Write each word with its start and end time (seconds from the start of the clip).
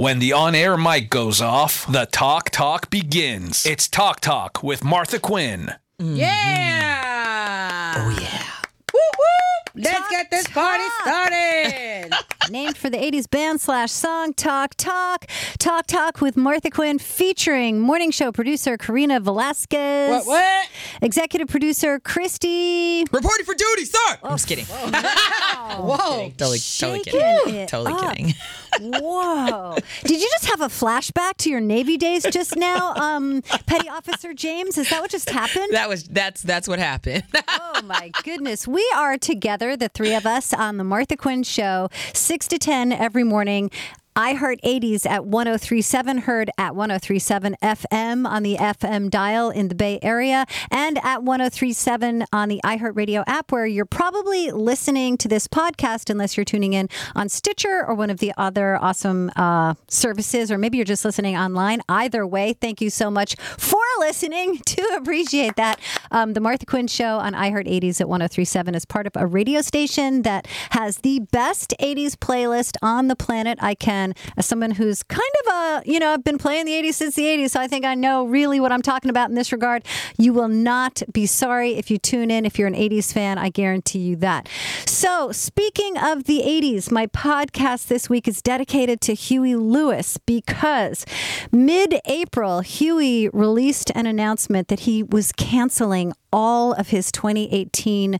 When 0.00 0.18
the 0.18 0.32
on 0.32 0.54
air 0.54 0.78
mic 0.78 1.10
goes 1.10 1.42
off, 1.42 1.86
the 1.86 2.06
talk 2.06 2.48
talk 2.48 2.88
begins. 2.88 3.66
It's 3.66 3.86
Talk 3.86 4.20
Talk 4.20 4.62
with 4.62 4.82
Martha 4.82 5.18
Quinn. 5.18 5.74
Mm-hmm. 6.00 6.16
Yeah. 6.16 7.94
Oh 7.98 8.08
yeah. 8.18 8.42
Woo 8.94 9.00
woo. 9.18 9.82
Let's 9.82 9.98
Talk, 9.98 10.10
get 10.10 10.30
this 10.30 10.46
party 10.46 10.84
started. 11.02 12.14
Named 12.50 12.76
for 12.76 12.90
the 12.90 12.96
80s 12.96 13.30
band 13.30 13.60
slash 13.60 13.92
song 13.92 14.34
Talk 14.34 14.74
Talk. 14.74 15.26
Talk 15.58 15.86
Talk 15.86 16.20
with 16.20 16.36
Martha 16.36 16.68
Quinn 16.68 16.98
featuring 16.98 17.80
morning 17.80 18.10
show 18.10 18.32
producer 18.32 18.76
Karina 18.76 19.20
Velasquez. 19.20 20.10
what 20.10 20.26
what? 20.26 20.68
Executive 21.00 21.46
producer 21.46 22.00
Christy. 22.00 23.04
Reporting 23.12 23.46
for 23.46 23.54
duty, 23.54 23.84
sir. 23.84 24.18
I'm 24.24 24.32
just 24.32 24.48
kidding. 24.48 24.64
Whoa. 24.64 26.32
Totally, 26.36 26.58
totally 26.58 27.00
kidding. 27.04 27.66
Totally 27.68 27.92
up. 27.92 28.16
kidding. 28.16 28.34
Whoa. 28.80 29.76
Did 30.04 30.20
you 30.20 30.28
just 30.30 30.46
have 30.46 30.60
a 30.60 30.68
flashback 30.68 31.36
to 31.38 31.50
your 31.50 31.60
Navy 31.60 31.96
days 31.96 32.24
just 32.30 32.56
now, 32.56 32.94
um, 32.96 33.42
Petty 33.66 33.88
Officer 33.88 34.34
James? 34.34 34.76
Is 34.78 34.90
that 34.90 35.00
what 35.00 35.10
just 35.10 35.30
happened? 35.30 35.68
That 35.72 35.88
was 35.88 36.04
that's 36.04 36.42
that's 36.42 36.66
what 36.66 36.78
happened. 36.78 37.22
Oh 37.48 37.80
my 37.84 38.10
goodness. 38.24 38.66
We 38.66 38.88
are 38.96 39.18
together, 39.18 39.76
the 39.76 39.88
three 39.88 40.14
of 40.14 40.26
us, 40.26 40.52
on 40.52 40.76
the 40.78 40.84
Martha 40.84 41.16
Quinn 41.16 41.42
Show, 41.42 41.88
6 42.14 42.39
to 42.48 42.58
10 42.58 42.92
every 42.92 43.24
morning. 43.24 43.70
iHeart 44.16 44.60
80s 44.62 45.06
at 45.06 45.24
1037, 45.24 46.18
heard 46.18 46.50
at 46.58 46.74
1037 46.74 47.56
FM 47.62 48.26
on 48.28 48.42
the 48.42 48.56
FM 48.56 49.10
dial 49.10 49.50
in 49.50 49.68
the 49.68 49.74
Bay 49.74 49.98
Area, 50.02 50.46
and 50.70 50.98
at 50.98 51.22
1037 51.22 52.24
on 52.32 52.48
the 52.48 52.60
iHeartRadio 52.64 53.24
app, 53.26 53.52
where 53.52 53.66
you're 53.66 53.84
probably 53.84 54.50
listening 54.50 55.16
to 55.18 55.28
this 55.28 55.46
podcast, 55.46 56.10
unless 56.10 56.36
you're 56.36 56.44
tuning 56.44 56.72
in 56.72 56.88
on 57.14 57.28
Stitcher 57.28 57.84
or 57.86 57.94
one 57.94 58.10
of 58.10 58.18
the 58.18 58.32
other 58.36 58.76
awesome 58.82 59.30
uh, 59.36 59.74
services, 59.88 60.50
or 60.50 60.58
maybe 60.58 60.76
you're 60.78 60.84
just 60.84 61.04
listening 61.04 61.36
online. 61.36 61.80
Either 61.88 62.26
way, 62.26 62.52
thank 62.54 62.80
you 62.80 62.90
so 62.90 63.10
much 63.10 63.36
for 63.58 63.80
listening. 63.98 64.60
To 64.70 64.82
appreciate 64.96 65.56
that. 65.56 65.80
Um, 66.10 66.32
the 66.34 66.40
Martha 66.40 66.64
Quinn 66.64 66.86
Show 66.86 67.18
on 67.18 67.32
iHeart 67.34 67.66
80s 67.66 68.00
at 68.00 68.08
1037 68.08 68.74
is 68.74 68.84
part 68.84 69.06
of 69.06 69.12
a 69.16 69.26
radio 69.26 69.62
station 69.62 70.22
that 70.22 70.46
has 70.70 70.98
the 70.98 71.20
best 71.32 71.74
80s 71.80 72.12
playlist 72.12 72.76
on 72.82 73.08
the 73.08 73.16
planet. 73.16 73.58
I 73.60 73.74
can, 73.74 73.99
as 74.36 74.46
someone 74.46 74.72
who's 74.72 75.02
kind 75.02 75.20
of 75.46 75.52
a, 75.52 75.82
you 75.84 75.98
know, 75.98 76.12
I've 76.12 76.24
been 76.24 76.38
playing 76.38 76.66
the 76.66 76.72
80s 76.72 76.94
since 76.94 77.14
the 77.14 77.24
80s, 77.24 77.50
so 77.50 77.60
I 77.60 77.66
think 77.66 77.84
I 77.84 77.94
know 77.94 78.24
really 78.24 78.60
what 78.60 78.72
I'm 78.72 78.82
talking 78.82 79.10
about 79.10 79.28
in 79.28 79.34
this 79.34 79.52
regard. 79.52 79.84
You 80.18 80.32
will 80.32 80.48
not 80.48 81.02
be 81.12 81.26
sorry 81.26 81.74
if 81.74 81.90
you 81.90 81.98
tune 81.98 82.30
in. 82.30 82.44
If 82.44 82.58
you're 82.58 82.68
an 82.68 82.74
80s 82.74 83.12
fan, 83.12 83.38
I 83.38 83.50
guarantee 83.50 84.00
you 84.00 84.16
that. 84.16 84.48
So, 84.86 85.32
speaking 85.32 85.96
of 85.96 86.24
the 86.24 86.42
80s, 86.44 86.90
my 86.90 87.06
podcast 87.06 87.88
this 87.88 88.08
week 88.08 88.26
is 88.26 88.42
dedicated 88.42 89.00
to 89.02 89.14
Huey 89.14 89.54
Lewis 89.56 90.18
because 90.18 91.04
mid 91.52 92.00
April, 92.06 92.60
Huey 92.60 93.28
released 93.28 93.90
an 93.94 94.06
announcement 94.06 94.68
that 94.68 94.80
he 94.80 95.02
was 95.02 95.32
canceling 95.32 96.12
all 96.32 96.72
of 96.74 96.88
his 96.88 97.10
2018 97.12 98.18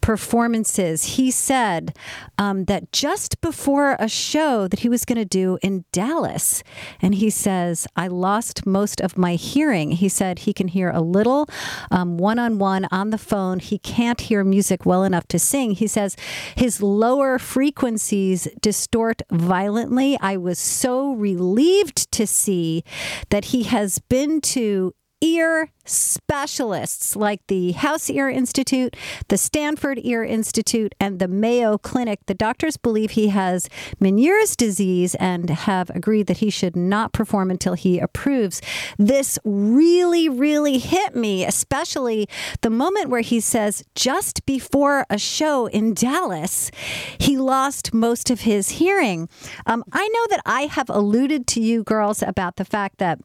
performances. 0.00 1.16
He 1.16 1.30
said 1.30 1.96
um, 2.36 2.64
that 2.66 2.92
just 2.92 3.40
before 3.40 3.96
a 3.98 4.08
show 4.08 4.68
that 4.68 4.80
he 4.80 4.88
was 4.88 5.04
going 5.04 5.17
to 5.18 5.24
do 5.24 5.58
in 5.62 5.84
Dallas, 5.92 6.62
and 7.02 7.14
he 7.14 7.30
says, 7.30 7.86
I 7.96 8.08
lost 8.08 8.66
most 8.66 9.00
of 9.00 9.18
my 9.18 9.34
hearing. 9.34 9.92
He 9.92 10.08
said 10.08 10.40
he 10.40 10.52
can 10.52 10.68
hear 10.68 10.90
a 10.90 11.00
little 11.00 11.48
one 11.90 12.38
on 12.38 12.58
one 12.58 12.86
on 12.90 13.10
the 13.10 13.18
phone. 13.18 13.58
He 13.58 13.78
can't 13.78 14.20
hear 14.20 14.44
music 14.44 14.86
well 14.86 15.04
enough 15.04 15.28
to 15.28 15.38
sing. 15.38 15.72
He 15.72 15.86
says 15.86 16.16
his 16.56 16.82
lower 16.82 17.38
frequencies 17.38 18.48
distort 18.60 19.22
violently. 19.30 20.18
I 20.20 20.36
was 20.36 20.58
so 20.58 21.12
relieved 21.12 22.10
to 22.12 22.26
see 22.26 22.84
that 23.30 23.46
he 23.46 23.64
has 23.64 23.98
been 23.98 24.40
to 24.40 24.94
ear 25.20 25.70
specialists 25.84 27.16
like 27.16 27.46
the 27.46 27.72
House 27.72 28.10
Ear 28.10 28.28
Institute, 28.28 28.96
the 29.28 29.38
Stanford 29.38 29.98
Ear 30.02 30.22
Institute, 30.22 30.94
and 31.00 31.18
the 31.18 31.28
Mayo 31.28 31.78
Clinic. 31.78 32.20
The 32.26 32.34
doctors 32.34 32.76
believe 32.76 33.12
he 33.12 33.28
has 33.28 33.68
Meniere's 34.00 34.54
disease 34.54 35.14
and 35.16 35.50
have 35.50 35.90
agreed 35.90 36.26
that 36.26 36.38
he 36.38 36.50
should 36.50 36.76
not 36.76 37.12
perform 37.12 37.50
until 37.50 37.74
he 37.74 37.98
approves. 37.98 38.60
This 38.98 39.38
really, 39.44 40.28
really 40.28 40.78
hit 40.78 41.16
me, 41.16 41.44
especially 41.44 42.28
the 42.60 42.70
moment 42.70 43.08
where 43.08 43.22
he 43.22 43.40
says 43.40 43.84
just 43.94 44.44
before 44.46 45.06
a 45.10 45.18
show 45.18 45.66
in 45.66 45.94
Dallas, 45.94 46.70
he 47.18 47.36
lost 47.36 47.94
most 47.94 48.30
of 48.30 48.40
his 48.40 48.70
hearing. 48.70 49.28
Um, 49.66 49.84
I 49.92 50.06
know 50.08 50.26
that 50.30 50.42
I 50.46 50.62
have 50.62 50.90
alluded 50.90 51.46
to 51.48 51.60
you 51.60 51.82
girls 51.82 52.22
about 52.22 52.56
the 52.56 52.64
fact 52.64 52.98
that. 52.98 53.20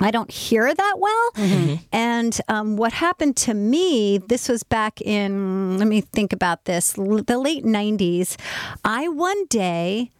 I 0.00 0.10
don't 0.10 0.30
hear 0.30 0.72
that 0.74 0.94
well. 0.98 1.30
And 1.92 2.38
um, 2.48 2.76
what 2.76 2.92
happened 2.92 3.36
to 3.38 3.54
me, 3.54 4.18
this 4.18 4.48
was 4.48 4.62
back 4.62 5.00
in, 5.00 5.78
let 5.78 5.88
me 5.88 6.00
think 6.00 6.32
about 6.32 6.64
this, 6.66 6.98
l- 6.98 7.22
the 7.22 7.38
late 7.38 7.64
90s. 7.64 8.36
I 8.84 9.08
one 9.08 9.46
day, 9.46 10.10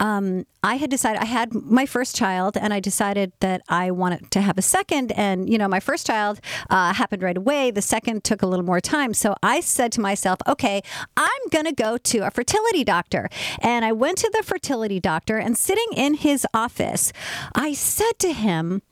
um, 0.00 0.46
I 0.64 0.76
had 0.76 0.90
decided 0.90 1.22
I 1.22 1.26
had 1.26 1.54
my 1.54 1.86
first 1.86 2.16
child, 2.16 2.56
and 2.56 2.74
I 2.74 2.80
decided 2.80 3.32
that 3.38 3.62
I 3.68 3.92
wanted 3.92 4.32
to 4.32 4.40
have 4.40 4.58
a 4.58 4.62
second. 4.62 5.12
And 5.12 5.48
you 5.48 5.58
know, 5.58 5.68
my 5.68 5.78
first 5.78 6.06
child 6.06 6.40
uh, 6.70 6.92
happened 6.92 7.22
right 7.22 7.36
away. 7.36 7.70
The 7.70 7.82
second 7.82 8.24
took 8.24 8.42
a 8.42 8.46
little 8.46 8.64
more 8.64 8.80
time. 8.80 9.14
So 9.14 9.36
I 9.44 9.60
said 9.60 9.92
to 9.92 10.00
myself, 10.00 10.40
"Okay, 10.48 10.82
I'm 11.16 11.42
going 11.50 11.66
to 11.66 11.72
go 11.72 11.98
to 11.98 12.18
a 12.26 12.30
fertility 12.32 12.82
doctor." 12.82 13.28
And 13.60 13.84
I 13.84 13.92
went 13.92 14.18
to 14.18 14.30
the 14.36 14.42
fertility 14.42 14.98
doctor, 14.98 15.38
and 15.38 15.56
sitting 15.56 15.88
in 15.96 16.14
his 16.14 16.44
office, 16.52 17.12
I 17.54 17.72
said 17.72 18.18
to 18.20 18.32
him, 18.32 18.82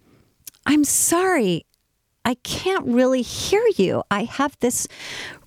I'm 0.66 0.84
sorry. 0.84 1.66
I 2.22 2.34
can't 2.34 2.87
really 2.87 3.22
hear 3.22 3.65
you. 3.76 4.03
I 4.10 4.25
have 4.25 4.56
this 4.60 4.87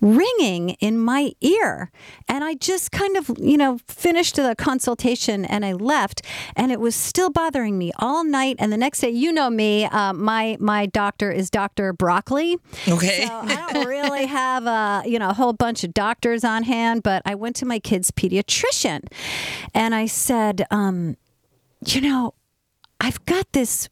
ringing 0.00 0.70
in 0.80 0.98
my 0.98 1.32
ear. 1.40 1.92
And 2.28 2.42
I 2.42 2.54
just 2.54 2.90
kind 2.90 3.16
of, 3.16 3.30
you 3.38 3.56
know, 3.56 3.78
finished 3.86 4.34
the 4.34 4.56
consultation 4.58 5.44
and 5.44 5.64
I 5.64 5.72
left 5.72 6.22
and 6.56 6.72
it 6.72 6.80
was 6.80 6.96
still 6.96 7.30
bothering 7.30 7.78
me 7.78 7.92
all 7.98 8.24
night. 8.24 8.56
And 8.58 8.72
the 8.72 8.76
next 8.76 9.00
day, 9.00 9.10
you 9.10 9.32
know 9.32 9.50
me, 9.50 9.84
uh, 9.84 10.12
my, 10.14 10.56
my 10.58 10.86
doctor 10.86 11.30
is 11.30 11.48
Dr. 11.48 11.92
Broccoli. 11.92 12.58
Okay. 12.88 13.26
So 13.26 13.32
I 13.32 13.72
don't 13.72 13.86
really 13.86 14.26
have 14.42 14.66
a, 14.66 15.04
you 15.06 15.20
know, 15.20 15.30
a 15.30 15.34
whole 15.34 15.52
bunch 15.52 15.84
of 15.84 15.94
doctors 15.94 16.42
on 16.42 16.64
hand, 16.64 17.04
but 17.04 17.22
I 17.24 17.36
went 17.36 17.54
to 17.56 17.66
my 17.66 17.78
kid's 17.78 18.10
pediatrician 18.10 19.04
and 19.72 19.94
I 19.94 20.06
said, 20.06 20.66
um, 20.72 21.16
you 21.86 22.00
know, 22.00 22.34
I've 23.00 23.24
got 23.26 23.52
this 23.52 23.88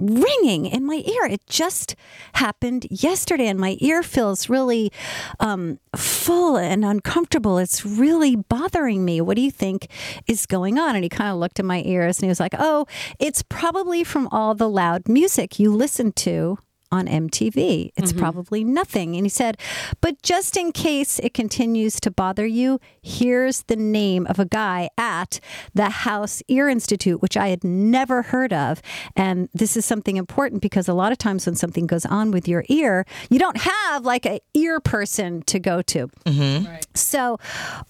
ringing 0.00 0.66
in 0.66 0.84
my 0.84 1.02
ear. 1.06 1.24
It 1.24 1.46
just 1.46 1.94
happened 2.34 2.86
yesterday, 2.90 3.46
and 3.46 3.58
my 3.58 3.76
ear 3.80 4.02
feels 4.02 4.48
really 4.48 4.92
um, 5.38 5.78
full 5.96 6.56
and 6.56 6.84
uncomfortable. 6.84 7.58
It's 7.58 7.84
really 7.84 8.36
bothering 8.36 9.04
me. 9.04 9.20
What 9.20 9.36
do 9.36 9.42
you 9.42 9.50
think 9.50 9.88
is 10.26 10.46
going 10.46 10.78
on? 10.78 10.94
And 10.94 11.04
he 11.04 11.08
kind 11.08 11.30
of 11.30 11.38
looked 11.38 11.58
at 11.58 11.64
my 11.64 11.82
ears 11.84 12.18
and 12.18 12.24
he 12.24 12.28
was 12.28 12.40
like, 12.40 12.54
Oh, 12.58 12.86
it's 13.18 13.42
probably 13.42 14.04
from 14.04 14.28
all 14.28 14.54
the 14.54 14.68
loud 14.68 15.08
music 15.08 15.58
you 15.58 15.74
listen 15.74 16.12
to 16.12 16.58
on 16.92 17.06
MTV. 17.06 17.92
It's 17.96 18.12
mm-hmm. 18.12 18.20
probably 18.20 18.64
nothing. 18.64 19.16
And 19.16 19.24
he 19.24 19.30
said, 19.30 19.58
but 20.00 20.22
just 20.22 20.56
in 20.56 20.72
case 20.72 21.18
it 21.20 21.34
continues 21.34 22.00
to 22.00 22.10
bother 22.10 22.46
you, 22.46 22.80
here's 23.02 23.62
the 23.64 23.76
name 23.76 24.26
of 24.26 24.38
a 24.38 24.44
guy 24.44 24.88
at 24.98 25.40
the 25.74 25.90
House 25.90 26.42
Ear 26.48 26.68
Institute, 26.68 27.22
which 27.22 27.36
I 27.36 27.48
had 27.48 27.64
never 27.64 28.22
heard 28.22 28.52
of. 28.52 28.82
And 29.16 29.48
this 29.54 29.76
is 29.76 29.84
something 29.84 30.16
important 30.16 30.62
because 30.62 30.88
a 30.88 30.94
lot 30.94 31.12
of 31.12 31.18
times 31.18 31.46
when 31.46 31.54
something 31.54 31.86
goes 31.86 32.06
on 32.06 32.30
with 32.30 32.48
your 32.48 32.64
ear, 32.68 33.06
you 33.28 33.38
don't 33.38 33.58
have 33.58 34.04
like 34.04 34.26
a 34.26 34.40
ear 34.54 34.80
person 34.80 35.42
to 35.42 35.58
go 35.58 35.82
to. 35.82 36.08
Mm-hmm. 36.26 36.74
So 36.94 37.38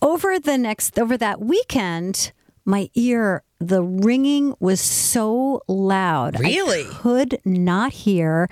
over 0.02 0.38
the 0.38 0.58
next 0.58 0.98
over 0.98 1.16
that 1.16 1.40
weekend, 1.40 2.32
my 2.64 2.90
ear 2.94 3.42
the 3.60 3.82
ringing 3.82 4.54
was 4.58 4.80
so 4.80 5.62
loud. 5.68 6.36
I 6.36 6.40
Really? 6.40 6.84
could 6.88 7.38
not 7.44 7.92
hear. 7.92 8.48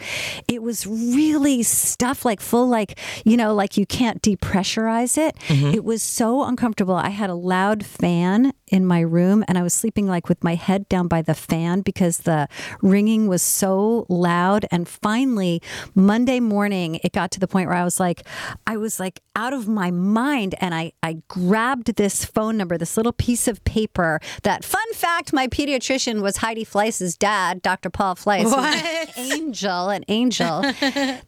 It 0.46 0.62
was 0.62 0.86
really 0.86 1.62
stuff 1.62 2.24
like 2.26 2.40
full, 2.40 2.68
like, 2.68 2.98
you 3.24 3.36
know, 3.36 3.54
like 3.54 3.76
you 3.78 3.86
can't 3.86 4.20
depressurize 4.20 5.16
it. 5.16 5.34
Mm-hmm. 5.48 5.68
It 5.74 5.82
was 5.84 6.02
so 6.02 6.44
uncomfortable. 6.44 6.94
I 6.94 7.08
had 7.08 7.30
a 7.30 7.34
loud 7.34 7.86
fan 7.86 8.52
in 8.70 8.84
my 8.84 9.00
room 9.00 9.42
and 9.48 9.56
I 9.56 9.62
was 9.62 9.72
sleeping 9.72 10.06
like 10.06 10.28
with 10.28 10.44
my 10.44 10.54
head 10.54 10.86
down 10.90 11.08
by 11.08 11.22
the 11.22 11.34
fan 11.34 11.80
because 11.80 12.18
the 12.18 12.46
ringing 12.82 13.28
was 13.28 13.40
so 13.42 14.04
loud. 14.10 14.66
And 14.70 14.86
finally, 14.86 15.62
Monday 15.94 16.38
morning, 16.38 17.00
it 17.02 17.12
got 17.12 17.30
to 17.30 17.40
the 17.40 17.48
point 17.48 17.68
where 17.68 17.78
I 17.78 17.84
was 17.84 17.98
like, 17.98 18.26
I 18.66 18.76
was 18.76 19.00
like 19.00 19.20
out 19.34 19.54
of 19.54 19.66
my 19.68 19.90
mind. 19.90 20.54
And 20.60 20.74
I, 20.74 20.92
I 21.02 21.22
grabbed 21.28 21.96
this 21.96 22.26
phone 22.26 22.58
number, 22.58 22.76
this 22.76 22.98
little 22.98 23.12
piece 23.12 23.48
of 23.48 23.64
paper 23.64 24.20
that, 24.42 24.64
fun 24.64 24.84
fact, 24.98 25.32
my 25.32 25.46
pediatrician 25.46 26.20
was 26.20 26.38
Heidi 26.38 26.64
Fleiss's 26.64 27.16
dad, 27.16 27.62
Dr. 27.62 27.88
Paul 27.88 28.16
Fleiss. 28.16 28.42
who's 28.42 28.52
an 28.52 29.08
angel, 29.32 29.88
an 29.90 30.04
angel 30.08 30.62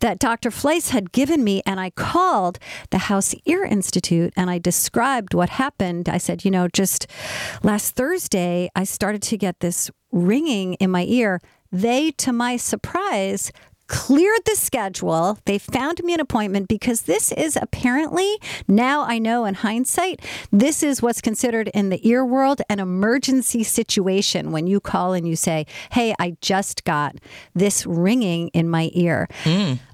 that 0.00 0.16
Dr. 0.18 0.50
Fleiss 0.50 0.90
had 0.90 1.12
given 1.12 1.44
me. 1.44 1.62
And 1.64 1.78
I 1.78 1.90
called 1.90 2.58
the 2.90 2.98
House 2.98 3.34
Ear 3.46 3.64
Institute 3.64 4.32
and 4.36 4.50
I 4.50 4.58
described 4.58 5.34
what 5.34 5.50
happened. 5.50 6.08
I 6.08 6.18
said, 6.18 6.44
you 6.44 6.50
know, 6.50 6.66
just 6.66 7.06
last 7.62 7.94
Thursday, 7.94 8.68
I 8.74 8.84
started 8.84 9.22
to 9.22 9.36
get 9.36 9.60
this 9.60 9.90
ringing 10.10 10.74
in 10.74 10.90
my 10.90 11.04
ear. 11.04 11.40
They, 11.72 12.10
to 12.12 12.32
my 12.32 12.56
surprise, 12.56 13.52
cleared 13.90 14.44
the 14.46 14.54
schedule. 14.54 15.36
They 15.46 15.58
found 15.58 16.02
me 16.04 16.14
an 16.14 16.20
appointment 16.20 16.68
because 16.68 17.02
this 17.02 17.32
is 17.32 17.58
apparently, 17.60 18.38
now 18.68 19.02
I 19.02 19.18
know 19.18 19.44
in 19.44 19.54
hindsight, 19.54 20.20
this 20.52 20.84
is 20.84 21.02
what's 21.02 21.20
considered 21.20 21.68
in 21.74 21.88
the 21.88 22.08
ear 22.08 22.24
world 22.24 22.62
an 22.70 22.78
emergency 22.78 23.64
situation 23.64 24.52
when 24.52 24.68
you 24.68 24.78
call 24.78 25.12
and 25.12 25.26
you 25.26 25.34
say, 25.34 25.66
Hey, 25.90 26.14
I 26.20 26.36
just 26.40 26.84
got 26.84 27.16
this 27.52 27.84
ringing 27.84 28.48
in 28.50 28.68
my 28.68 28.90
ear. 28.94 29.28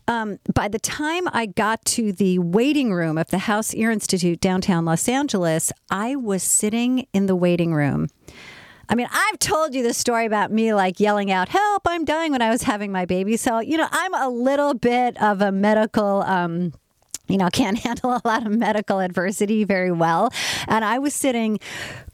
Um, 0.09 0.39
by 0.55 0.69
the 0.69 0.79
time 0.79 1.25
I 1.33 1.47
got 1.47 1.83
to 1.87 2.13
the 2.13 2.39
waiting 2.39 2.93
room 2.93 3.17
of 3.17 3.29
the 3.29 3.39
House 3.39 3.73
Ear 3.75 3.91
Institute 3.91 4.41
downtown 4.41 4.85
Los 4.85 5.09
Angeles, 5.09 5.73
I 5.91 6.17
was 6.17 6.43
sitting 6.43 7.07
in 7.15 7.27
the 7.27 7.35
waiting 7.35 7.73
room. 7.73 8.09
I 8.89 8.95
mean, 8.95 9.09
I've 9.11 9.39
told 9.39 9.75
you 9.75 9.83
the 9.83 9.95
story 9.95 10.27
about 10.27 10.53
me 10.53 10.73
like 10.73 11.01
yelling 11.01 11.31
out, 11.31 11.49
help, 11.49 11.83
I'm 11.87 12.05
dying 12.05 12.33
when 12.33 12.43
I 12.43 12.51
was 12.51 12.63
having 12.63 12.93
my 12.93 13.05
baby. 13.05 13.37
So, 13.37 13.59
you 13.59 13.77
know, 13.77 13.89
I'm 13.91 14.15
a 14.15 14.29
little 14.29 14.75
bit 14.75 15.21
of 15.21 15.41
a 15.41 15.51
medical, 15.51 16.23
um, 16.23 16.73
you 17.27 17.37
know, 17.37 17.49
can't 17.53 17.79
handle 17.79 18.13
a 18.13 18.23
lot 18.25 18.47
of 18.47 18.53
medical 18.53 19.01
adversity 19.01 19.65
very 19.65 19.91
well. 19.91 20.33
And 20.69 20.85
I 20.85 20.99
was 20.99 21.15
sitting 21.15 21.59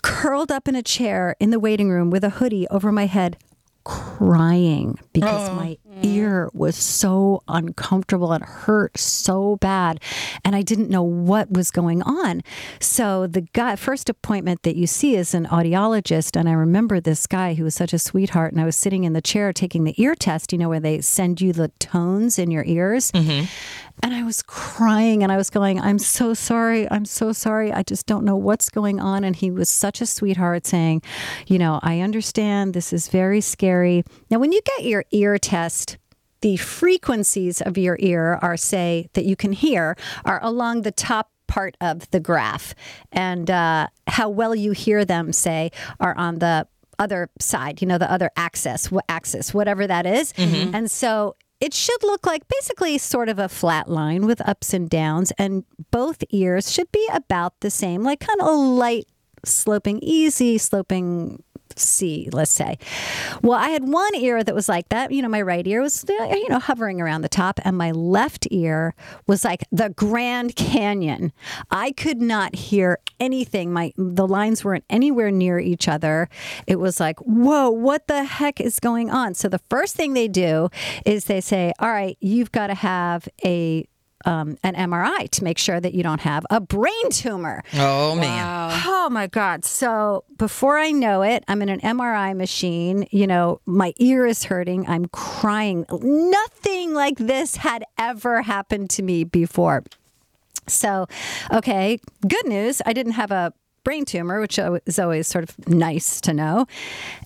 curled 0.03 0.51
up 0.51 0.67
in 0.67 0.75
a 0.75 0.83
chair 0.83 1.37
in 1.39 1.51
the 1.51 1.61
waiting 1.61 1.91
room 1.91 2.11
with 2.11 2.25
a 2.25 2.31
hoodie 2.31 2.67
over 2.69 2.91
my 2.91 3.07
head, 3.07 3.37
crying 3.85 4.99
because 5.13 5.49
oh. 5.49 5.55
my 5.55 5.79
ear 6.03 6.51
was 6.53 6.77
so 6.77 7.43
uncomfortable 7.49 8.33
and 8.33 8.45
hurt 8.45 8.97
so 8.99 9.57
bad 9.57 10.01
and 10.45 10.55
I 10.55 10.63
didn't 10.63 10.91
know 10.91 11.03
what 11.03 11.51
was 11.51 11.71
going 11.71 12.03
on. 12.03 12.43
So 12.81 13.27
the 13.27 13.43
guy 13.43 13.77
first 13.77 14.09
appointment 14.09 14.63
that 14.63 14.77
you 14.77 14.87
see 14.87 15.17
is 15.17 15.35
an 15.35 15.47
audiologist 15.47 16.39
and 16.39 16.49
I 16.49 16.53
remember 16.53 17.01
this 17.01 17.27
guy 17.27 17.55
who 17.55 17.65
was 17.65 17.75
such 17.75 17.93
a 17.93 17.99
sweetheart 17.99 18.53
and 18.53 18.61
I 18.61 18.65
was 18.65 18.77
sitting 18.77 19.05
in 19.05 19.13
the 19.13 19.23
chair 19.23 19.53
taking 19.53 19.85
the 19.85 20.01
ear 20.01 20.15
test, 20.15 20.53
you 20.53 20.59
know 20.59 20.69
where 20.69 20.81
they 20.81 21.01
send 21.01 21.41
you 21.41 21.53
the 21.53 21.69
tones 21.79 22.39
in 22.39 22.51
your 22.51 22.65
ears. 22.65 23.11
Mm-hmm. 23.13 23.47
And 24.03 24.15
I 24.15 24.25
was 24.25 24.43
crying 24.43 25.23
and 25.23 25.31
I 25.31 25.37
was 25.37 25.49
going, 25.49 25.81
I'm 25.81 25.99
so 25.99 26.35
sorry. 26.35 26.91
I'm 26.91 27.05
so 27.05 27.33
sorry. 27.33 27.73
I 27.73 27.83
just 27.85 28.07
don't 28.07 28.25
know 28.25 28.37
what's 28.37 28.69
going 28.69 28.99
on. 28.99 29.23
And 29.23 29.37
he 29.37 29.51
was 29.51 29.71
such 29.71 30.01
a 30.01 30.07
sweetheart 30.07 30.67
saying, 30.67 31.03
You 31.47 31.59
know, 31.59 31.79
I 31.83 32.01
understand 32.01 32.75
this 32.75 32.93
is 32.93 33.09
very 33.09 33.41
scary. 33.41 34.03
Now, 34.31 34.39
when 34.39 34.51
you 34.51 34.61
get 34.77 34.85
your 34.87 35.05
ear 35.13 35.39
test, 35.39 35.99
the 36.41 36.57
frequencies 36.57 37.63
of 37.63 37.79
your 37.79 37.97
ear 38.01 38.41
are, 38.43 38.57
say, 38.57 39.09
that 39.13 39.25
you 39.25 39.37
can 39.37 39.53
hear 39.53 39.97
are 40.25 40.41
along 40.43 40.83
the 40.83 40.91
top 40.91 41.31
part 41.47 41.77
of 41.81 42.11
the 42.11 42.19
graph. 42.19 42.75
And 43.13 43.49
uh, 43.51 43.87
how 44.09 44.29
well 44.29 44.55
you 44.55 44.73
hear 44.73 45.05
them, 45.05 45.33
say, 45.33 45.71
are 46.01 46.17
on 46.17 46.41
the 46.41 46.67
other 46.99 47.31
side, 47.41 47.81
you 47.81 47.87
know, 47.87 47.99
the 47.99 48.11
other 48.11 48.31
axis, 48.37 48.91
axis, 49.09 49.55
whatever 49.55 49.87
that 49.87 50.07
is. 50.07 50.33
And 50.75 50.91
so 50.91 51.37
it 51.63 51.73
should 51.73 52.03
look 52.03 52.27
like 52.27 52.43
basically 52.49 52.99
sort 52.99 53.29
of 53.29 53.39
a 53.39 53.49
flat 53.49 53.89
line 53.89 54.27
with 54.27 54.47
ups 54.49 54.75
and 54.75 54.91
downs, 54.91 55.33
and 55.39 55.65
both 55.93 56.25
ears 56.31 56.73
should 56.73 56.91
be 56.91 57.09
about 57.13 57.61
the 57.61 57.71
same, 57.71 58.03
like 58.03 58.19
kind 58.19 58.41
of 58.41 58.49
a 58.49 58.51
light 58.51 59.07
sloping, 59.45 60.01
easy 60.03 60.59
sloping 60.59 61.41
C, 61.77 62.29
let's 62.33 62.51
say. 62.51 62.79
Well, 63.43 63.59
I 63.59 63.71
had 63.71 63.89
one 63.89 64.15
ear 64.15 64.43
that 64.43 64.55
was 64.55 64.69
like 64.69 64.89
that. 64.91 65.13
You 65.13 65.23
know, 65.23 65.29
my 65.29 65.43
right 65.43 65.67
ear 65.67 65.81
was, 65.83 66.05
uh, 66.09 66.35
you 66.35 66.49
know, 66.49 66.59
hovering 66.59 67.01
around 67.01 67.23
the 67.23 67.29
top, 67.29 67.61
and 67.65 67.77
my 67.77 67.91
left 67.91 68.47
ear 68.51 68.95
was 69.27 69.45
like 69.45 69.65
the 69.71 69.91
Grand 69.91 70.57
Canyon. 70.57 71.33
I 71.71 71.93
could 71.93 72.21
not 72.21 72.55
hear 72.55 72.99
anything. 73.21 73.73
My 73.73 73.93
the 73.97 74.27
lines 74.27 74.65
weren't 74.65 74.85
anywhere 74.91 75.31
near 75.31 75.59
each 75.59 75.89
other. 75.89 76.29
It 76.67 76.77
was 76.77 77.01
like, 77.01 77.19
whoa, 77.21 77.71
what 77.71 78.07
the 78.07 78.25
heck 78.25 78.61
is 78.61 78.81
going 78.81 79.11
on? 79.11 79.35
So 79.35 79.49
the 79.49 79.61
first 79.71 79.97
thing 79.97 80.15
they 80.15 80.29
do 80.29 80.69
is 81.05 81.25
they 81.27 81.41
say, 81.41 81.73
all 81.79 81.91
right, 81.91 82.17
you've 82.21 82.53
got 82.53 82.69
to 82.69 82.75
have 82.75 83.29
a 83.45 83.87
um, 84.25 84.59
an 84.63 84.75
MRI 84.75 85.29
to 85.31 85.45
make 85.45 85.59
sure 85.59 85.81
that 85.81 85.95
you 85.95 86.03
don't 86.03 86.21
have 86.21 86.45
a 86.51 86.61
brain 86.61 87.11
tumor. 87.11 87.63
Oh 87.75 88.15
man. 88.15 88.83
Oh 88.85 89.09
my 89.11 89.27
God. 89.27 89.65
So 89.65 90.25
before 90.37 90.79
I 90.79 90.91
know 90.91 91.23
it, 91.23 91.45
I'm 91.49 91.63
in 91.63 91.69
an 91.69 91.81
MRI 91.81 92.37
machine. 92.37 93.07
You 93.11 93.27
know, 93.27 93.61
my 93.67 93.93
ear 93.99 94.27
is 94.27 94.45
hurting. 94.45 94.87
I'm 94.89 95.07
crying. 95.07 95.87
Nothing 95.91 96.95
like 96.95 97.19
this 97.19 97.57
had 97.57 97.85
ever 97.99 98.43
happened 98.43 98.91
to 98.91 99.03
me 99.03 99.25
before. 99.25 99.83
So, 100.69 101.07
okay, 101.53 101.99
good 102.27 102.47
news. 102.47 102.81
I 102.87 102.93
didn't 102.93 103.13
have 103.13 103.31
a 103.31 103.53
brain 103.85 104.05
tumor, 104.05 104.41
which 104.41 104.59
is 104.87 104.99
always 104.99 105.27
sort 105.27 105.49
of 105.49 105.69
nice 105.69 106.21
to 106.23 106.33
know. 106.33 106.67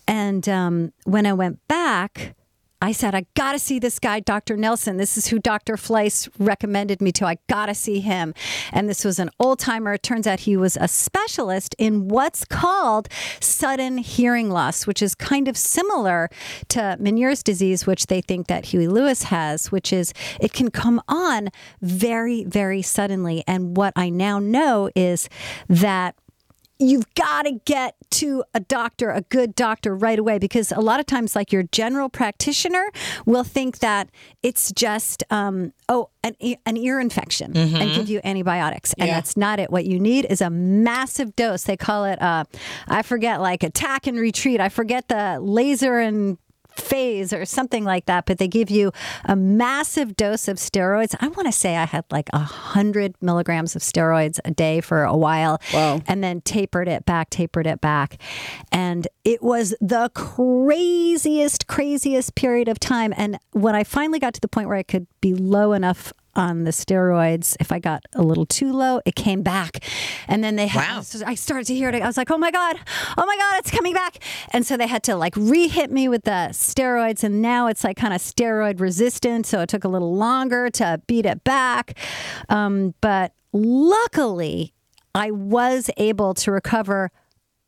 And 0.08 0.48
um, 0.48 0.92
when 1.04 1.26
I 1.26 1.32
went 1.32 1.58
back, 1.68 2.34
I 2.82 2.92
said, 2.92 3.14
I 3.14 3.24
got 3.34 3.52
to 3.52 3.58
see 3.58 3.78
this 3.78 3.98
guy, 3.98 4.20
Dr. 4.20 4.56
Nelson. 4.56 4.98
This 4.98 5.16
is 5.16 5.28
who 5.28 5.38
Dr. 5.38 5.76
Fleiss 5.76 6.28
recommended 6.38 7.00
me 7.00 7.10
to. 7.12 7.26
I 7.26 7.38
got 7.48 7.66
to 7.66 7.74
see 7.74 8.00
him. 8.00 8.34
And 8.70 8.86
this 8.88 9.02
was 9.02 9.18
an 9.18 9.30
old 9.40 9.58
timer. 9.58 9.94
It 9.94 10.02
turns 10.02 10.26
out 10.26 10.40
he 10.40 10.56
was 10.58 10.76
a 10.78 10.86
specialist 10.86 11.74
in 11.78 12.08
what's 12.08 12.44
called 12.44 13.08
sudden 13.40 13.98
hearing 13.98 14.50
loss, 14.50 14.86
which 14.86 15.00
is 15.00 15.14
kind 15.14 15.48
of 15.48 15.56
similar 15.56 16.28
to 16.68 16.96
Meniere's 17.00 17.42
disease, 17.42 17.86
which 17.86 18.08
they 18.08 18.20
think 18.20 18.46
that 18.48 18.66
Huey 18.66 18.88
Lewis 18.88 19.24
has, 19.24 19.72
which 19.72 19.90
is 19.92 20.12
it 20.38 20.52
can 20.52 20.70
come 20.70 21.00
on 21.08 21.48
very, 21.80 22.44
very 22.44 22.82
suddenly. 22.82 23.42
And 23.46 23.76
what 23.76 23.94
I 23.96 24.10
now 24.10 24.38
know 24.38 24.90
is 24.94 25.30
that 25.68 26.14
you've 26.78 27.12
got 27.14 27.42
to 27.42 27.52
get 27.64 27.94
to 28.10 28.44
a 28.54 28.60
doctor, 28.60 29.10
a 29.10 29.22
good 29.22 29.54
doctor 29.54 29.94
right 29.96 30.18
away 30.18 30.38
because 30.38 30.72
a 30.72 30.80
lot 30.80 31.00
of 31.00 31.06
times, 31.06 31.34
like 31.34 31.52
your 31.52 31.62
general 31.64 32.08
practitioner 32.08 32.86
will 33.24 33.44
think 33.44 33.78
that 33.78 34.10
it's 34.42 34.72
just, 34.72 35.24
um, 35.30 35.72
oh, 35.88 36.10
an, 36.22 36.34
e- 36.40 36.56
an 36.66 36.76
ear 36.76 37.00
infection 37.00 37.56
and 37.56 37.94
give 37.94 38.08
you 38.08 38.20
antibiotics. 38.24 38.92
And 38.98 39.08
Yeah. 39.08 39.14
that's 39.14 39.36
not 39.36 39.58
it. 39.58 39.70
What 39.70 39.86
you 39.86 39.98
need 40.00 40.26
is 40.28 40.40
a 40.40 40.50
massive 40.50 41.34
dose. 41.36 41.64
They 41.64 41.76
call 41.76 42.04
it, 42.04 42.20
uh, 42.20 42.44
I 42.88 43.02
forget, 43.02 43.40
like 43.40 43.62
attack 43.62 44.06
and 44.06 44.18
retreat. 44.18 44.60
I 44.60 44.68
forget 44.68 45.08
the 45.08 45.38
laser 45.40 45.98
and 45.98 46.38
phase 46.80 47.32
or 47.32 47.44
something 47.44 47.84
like 47.84 48.06
that, 48.06 48.26
but 48.26 48.38
they 48.38 48.48
give 48.48 48.70
you 48.70 48.92
a 49.24 49.36
massive 49.36 50.16
dose 50.16 50.48
of 50.48 50.56
steroids. 50.58 51.14
I 51.20 51.28
want 51.28 51.46
to 51.46 51.52
say 51.52 51.76
I 51.76 51.84
had 51.84 52.04
like 52.10 52.28
a 52.32 52.38
hundred 52.38 53.14
milligrams 53.20 53.74
of 53.76 53.82
steroids 53.82 54.38
a 54.44 54.50
day 54.50 54.80
for 54.80 55.04
a 55.04 55.16
while, 55.16 55.60
Wow. 55.72 56.00
and 56.06 56.22
then 56.22 56.40
tapered 56.42 56.88
it 56.88 57.04
back, 57.06 57.30
tapered 57.30 57.66
it 57.66 57.80
back, 57.80 58.20
and 58.72 59.08
it 59.24 59.42
was 59.42 59.74
the 59.80 60.10
craziest, 60.14 61.66
craziest 61.66 62.34
period 62.34 62.68
of 62.68 62.78
time. 62.78 63.12
And 63.16 63.38
when 63.52 63.74
I 63.74 63.84
finally 63.84 64.18
got 64.18 64.34
to 64.34 64.40
the 64.40 64.48
point 64.48 64.68
where 64.68 64.76
I 64.76 64.82
could 64.82 65.06
be 65.20 65.34
low 65.34 65.72
enough 65.72 66.12
on 66.36 66.64
the 66.64 66.70
steroids. 66.70 67.56
If 67.58 67.72
I 67.72 67.78
got 67.80 68.04
a 68.14 68.22
little 68.22 68.46
too 68.46 68.72
low, 68.72 69.00
it 69.04 69.14
came 69.16 69.42
back. 69.42 69.82
And 70.28 70.44
then 70.44 70.54
they 70.56 70.66
had, 70.68 70.96
Wow. 70.96 71.00
so 71.00 71.24
I 71.26 71.34
started 71.34 71.66
to 71.68 71.74
hear 71.74 71.88
it. 71.88 72.00
I 72.02 72.06
was 72.06 72.16
like, 72.16 72.30
oh 72.30 72.38
my 72.38 72.50
God, 72.50 72.76
oh 73.18 73.26
my 73.26 73.36
God, 73.36 73.58
it's 73.58 73.70
coming 73.70 73.94
back. 73.94 74.18
And 74.52 74.64
so 74.64 74.76
they 74.76 74.86
had 74.86 75.02
to 75.04 75.16
like 75.16 75.34
re 75.36 75.66
hit 75.66 75.90
me 75.90 76.08
with 76.08 76.24
the 76.24 76.48
steroids. 76.52 77.24
And 77.24 77.42
now 77.42 77.66
it's 77.66 77.82
like 77.82 77.96
kind 77.96 78.14
of 78.14 78.20
steroid 78.20 78.78
resistant. 78.80 79.46
So 79.46 79.60
it 79.62 79.68
took 79.68 79.84
a 79.84 79.88
little 79.88 80.14
longer 80.14 80.70
to 80.70 81.00
beat 81.06 81.26
it 81.26 81.42
back. 81.42 81.98
Um, 82.48 82.94
but 83.00 83.32
luckily, 83.52 84.72
I 85.14 85.30
was 85.30 85.90
able 85.96 86.34
to 86.34 86.52
recover 86.52 87.10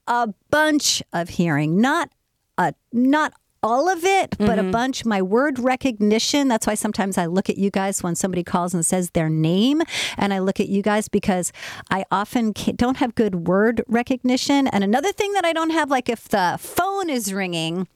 a 0.06 0.28
bunch 0.50 1.02
of 1.12 1.30
hearing, 1.30 1.80
not 1.80 2.10
a 2.58 2.75
not 2.92 3.32
all 3.62 3.88
of 3.88 4.04
it, 4.04 4.36
but 4.38 4.58
a 4.58 4.62
mm-hmm. 4.62 4.70
bunch. 4.70 5.04
My 5.04 5.22
word 5.22 5.58
recognition. 5.58 6.48
That's 6.48 6.66
why 6.66 6.74
sometimes 6.74 7.18
I 7.18 7.26
look 7.26 7.50
at 7.50 7.58
you 7.58 7.70
guys 7.70 8.02
when 8.02 8.14
somebody 8.14 8.44
calls 8.44 8.74
and 8.74 8.84
says 8.84 9.10
their 9.10 9.28
name, 9.28 9.82
and 10.16 10.32
I 10.32 10.38
look 10.38 10.60
at 10.60 10.68
you 10.68 10.82
guys 10.82 11.08
because 11.08 11.52
I 11.90 12.04
often 12.10 12.52
don't 12.52 12.98
have 12.98 13.14
good 13.14 13.48
word 13.48 13.82
recognition. 13.88 14.68
And 14.68 14.84
another 14.84 15.12
thing 15.12 15.32
that 15.32 15.44
I 15.44 15.52
don't 15.52 15.70
have, 15.70 15.90
like 15.90 16.08
if 16.08 16.28
the 16.28 16.56
phone 16.60 17.10
is 17.10 17.32
ringing 17.32 17.88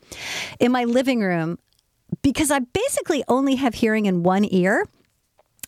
in 0.58 0.72
my 0.72 0.84
living 0.84 1.20
room, 1.20 1.58
because 2.22 2.50
I 2.50 2.60
basically 2.60 3.24
only 3.28 3.56
have 3.56 3.74
hearing 3.74 4.06
in 4.06 4.22
one 4.22 4.46
ear. 4.50 4.86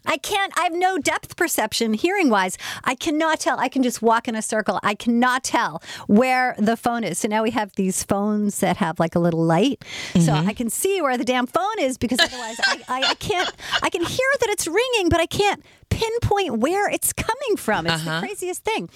I 0.06 0.16
can't, 0.18 0.52
I 0.58 0.64
have 0.64 0.72
no 0.72 0.98
depth 0.98 1.36
perception 1.36 1.94
hearing 1.94 2.28
wise. 2.30 2.58
I 2.84 2.94
cannot 2.94 3.40
tell. 3.40 3.58
I 3.58 3.68
can 3.68 3.82
just 3.82 4.02
walk 4.02 4.28
in 4.28 4.34
a 4.34 4.42
circle. 4.42 4.78
I 4.82 4.94
cannot 4.94 5.44
tell 5.44 5.82
where 6.06 6.54
the 6.58 6.76
phone 6.76 7.04
is. 7.04 7.18
So 7.18 7.28
now 7.28 7.42
we 7.42 7.50
have 7.50 7.72
these 7.76 8.02
phones 8.04 8.60
that 8.60 8.76
have 8.78 9.00
like 9.00 9.14
a 9.14 9.18
little 9.18 9.42
light. 9.44 9.84
So 10.20 10.32
I 10.32 10.52
can 10.52 10.70
see 10.70 11.00
where 11.02 11.16
the 11.16 11.24
damn 11.24 11.46
phone 11.46 11.78
is 11.80 11.98
because 11.98 12.20
otherwise 12.20 12.56
I, 12.64 12.80
I, 12.88 13.02
I 13.10 13.14
can't, 13.14 13.50
I 13.82 13.90
can 13.90 14.02
hear 14.04 14.28
that 14.40 14.48
it's 14.50 14.66
ringing, 14.66 15.08
but 15.08 15.20
I 15.20 15.26
can't 15.26 15.64
pinpoint 15.90 16.58
where 16.58 16.88
it's 16.90 17.12
coming 17.12 17.56
from. 17.56 17.86
It's 17.86 18.04
the 18.04 18.18
craziest 18.20 18.64
thing. 18.64 18.88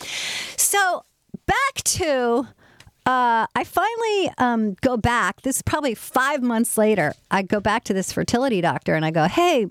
So 0.57 1.05
back 1.47 1.83
to 1.85 2.49
uh, 3.07 3.47
I 3.55 3.65
finally 3.65 4.31
um, 4.37 4.75
go 4.83 4.99
back. 4.99 5.41
This 5.41 5.57
is 5.57 5.62
probably 5.62 5.95
five 5.95 6.43
months 6.43 6.77
later. 6.77 7.15
I 7.31 7.41
go 7.43 7.59
back 7.59 7.85
to 7.85 7.95
this 7.95 8.12
fertility 8.12 8.61
doctor 8.61 8.95
and 8.95 9.03
I 9.05 9.11
go, 9.11 9.25
"Hey, 9.29 9.67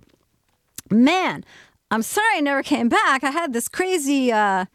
man, 0.91 1.44
I'm 1.91 2.01
sorry 2.01 2.38
I 2.38 2.41
never 2.41 2.63
came 2.63 2.89
back. 2.89 3.24
I 3.24 3.32
had 3.32 3.53
this 3.53 3.67
crazy 3.67 4.32
uh, 4.32 4.65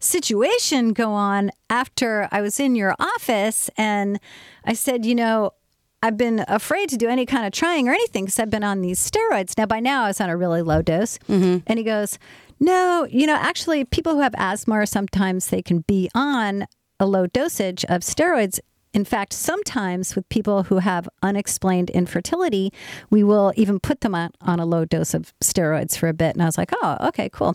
situation 0.00 0.92
go 0.92 1.12
on 1.12 1.50
after 1.70 2.28
I 2.30 2.40
was 2.40 2.60
in 2.60 2.74
your 2.74 2.94
office, 2.98 3.70
and 3.76 4.20
I 4.64 4.72
said, 4.74 5.04
you 5.04 5.14
know." 5.14 5.52
I've 6.00 6.16
been 6.16 6.44
afraid 6.46 6.88
to 6.90 6.96
do 6.96 7.08
any 7.08 7.26
kind 7.26 7.44
of 7.44 7.50
trying 7.52 7.88
or 7.88 7.92
anything 7.92 8.26
because 8.26 8.38
I've 8.38 8.50
been 8.50 8.62
on 8.62 8.82
these 8.82 9.00
steroids. 9.00 9.58
Now, 9.58 9.66
by 9.66 9.80
now, 9.80 10.04
I 10.04 10.06
was 10.06 10.20
on 10.20 10.30
a 10.30 10.36
really 10.36 10.62
low 10.62 10.80
dose. 10.80 11.18
And 11.66 11.76
he 11.76 11.82
goes, 11.82 12.20
No, 12.60 13.04
you 13.10 13.26
know, 13.26 13.34
actually, 13.34 13.84
people 13.84 14.14
who 14.14 14.20
have 14.20 14.32
asthma, 14.38 14.86
sometimes 14.86 15.48
they 15.48 15.60
can 15.60 15.80
be 15.88 16.08
on 16.14 16.68
a 17.00 17.06
low 17.06 17.26
dosage 17.26 17.84
of 17.86 18.02
steroids. 18.02 18.60
In 18.94 19.04
fact, 19.04 19.32
sometimes 19.32 20.16
with 20.16 20.28
people 20.28 20.64
who 20.64 20.78
have 20.78 21.08
unexplained 21.22 21.90
infertility, 21.90 22.72
we 23.10 23.22
will 23.22 23.52
even 23.56 23.78
put 23.78 24.00
them 24.00 24.14
on, 24.14 24.30
on 24.40 24.60
a 24.60 24.66
low 24.66 24.84
dose 24.84 25.14
of 25.14 25.32
steroids 25.40 25.96
for 25.96 26.08
a 26.08 26.14
bit. 26.14 26.34
And 26.34 26.42
I 26.42 26.46
was 26.46 26.56
like, 26.58 26.72
oh, 26.82 26.96
okay, 27.08 27.28
cool. 27.28 27.54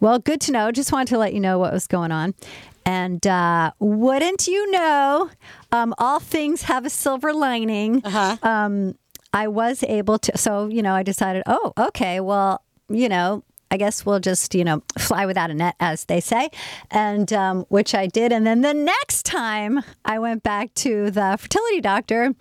Well, 0.00 0.18
good 0.18 0.40
to 0.42 0.52
know. 0.52 0.70
Just 0.70 0.92
wanted 0.92 1.08
to 1.08 1.18
let 1.18 1.34
you 1.34 1.40
know 1.40 1.58
what 1.58 1.72
was 1.72 1.86
going 1.86 2.12
on. 2.12 2.34
And 2.84 3.26
uh, 3.26 3.72
wouldn't 3.80 4.46
you 4.46 4.70
know, 4.70 5.30
um, 5.72 5.94
all 5.98 6.20
things 6.20 6.62
have 6.62 6.86
a 6.86 6.90
silver 6.90 7.34
lining. 7.34 8.02
Um, 8.42 8.96
I 9.32 9.48
was 9.48 9.82
able 9.82 10.18
to, 10.20 10.38
so, 10.38 10.68
you 10.68 10.80
know, 10.80 10.94
I 10.94 11.02
decided, 11.02 11.42
oh, 11.46 11.74
okay, 11.76 12.20
well, 12.20 12.62
you 12.88 13.08
know, 13.10 13.44
I 13.70 13.76
guess 13.76 14.06
we'll 14.06 14.20
just, 14.20 14.54
you 14.54 14.64
know, 14.64 14.82
fly 14.98 15.26
without 15.26 15.50
a 15.50 15.54
net, 15.54 15.76
as 15.80 16.04
they 16.06 16.20
say, 16.20 16.50
and 16.90 17.32
um, 17.32 17.64
which 17.68 17.94
I 17.94 18.06
did. 18.06 18.32
And 18.32 18.46
then 18.46 18.62
the 18.62 18.74
next 18.74 19.24
time 19.24 19.82
I 20.04 20.18
went 20.18 20.42
back 20.42 20.74
to 20.74 21.10
the 21.10 21.36
fertility 21.38 21.80
doctor, 21.80 22.34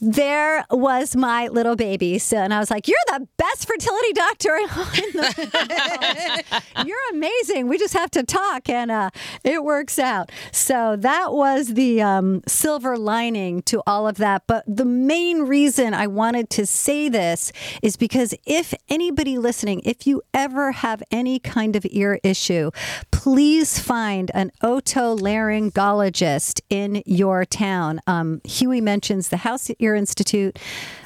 there 0.00 0.64
was 0.70 1.14
my 1.14 1.48
little 1.48 1.76
baby. 1.76 2.18
So, 2.18 2.38
and 2.38 2.54
I 2.54 2.58
was 2.58 2.70
like, 2.70 2.88
"You're 2.88 2.96
the 3.08 3.28
best 3.36 3.66
fertility 3.66 4.12
doctor. 4.12 4.58
You're 6.86 6.98
amazing. 7.12 7.68
We 7.68 7.78
just 7.78 7.94
have 7.94 8.10
to 8.12 8.22
talk, 8.22 8.68
and 8.68 8.90
uh, 8.90 9.10
it 9.44 9.64
works 9.64 9.98
out." 9.98 10.30
So 10.52 10.96
that 10.96 11.32
was 11.32 11.74
the 11.74 12.02
um, 12.02 12.42
silver 12.46 12.96
lining 12.96 13.62
to 13.62 13.82
all 13.86 14.08
of 14.08 14.16
that. 14.16 14.44
But 14.46 14.64
the 14.66 14.84
main 14.84 15.42
reason 15.42 15.94
I 15.94 16.06
wanted 16.06 16.50
to 16.50 16.66
say 16.66 17.08
this 17.08 17.52
is 17.82 17.96
because 17.96 18.34
if 18.46 18.74
anybody 18.88 19.38
listening, 19.38 19.82
if 19.84 20.06
you 20.06 20.22
ever 20.32 20.61
have 20.70 21.02
any 21.10 21.40
kind 21.40 21.74
of 21.74 21.84
ear 21.90 22.20
issue, 22.22 22.70
please 23.10 23.80
find 23.80 24.30
an 24.34 24.52
otolaryngologist 24.62 26.60
in 26.70 27.02
your 27.04 27.44
town. 27.44 28.00
Um, 28.06 28.40
Huey 28.44 28.80
mentions 28.80 29.28
the 29.30 29.38
House 29.38 29.70
Ear 29.80 29.96
Institute. 29.96 30.58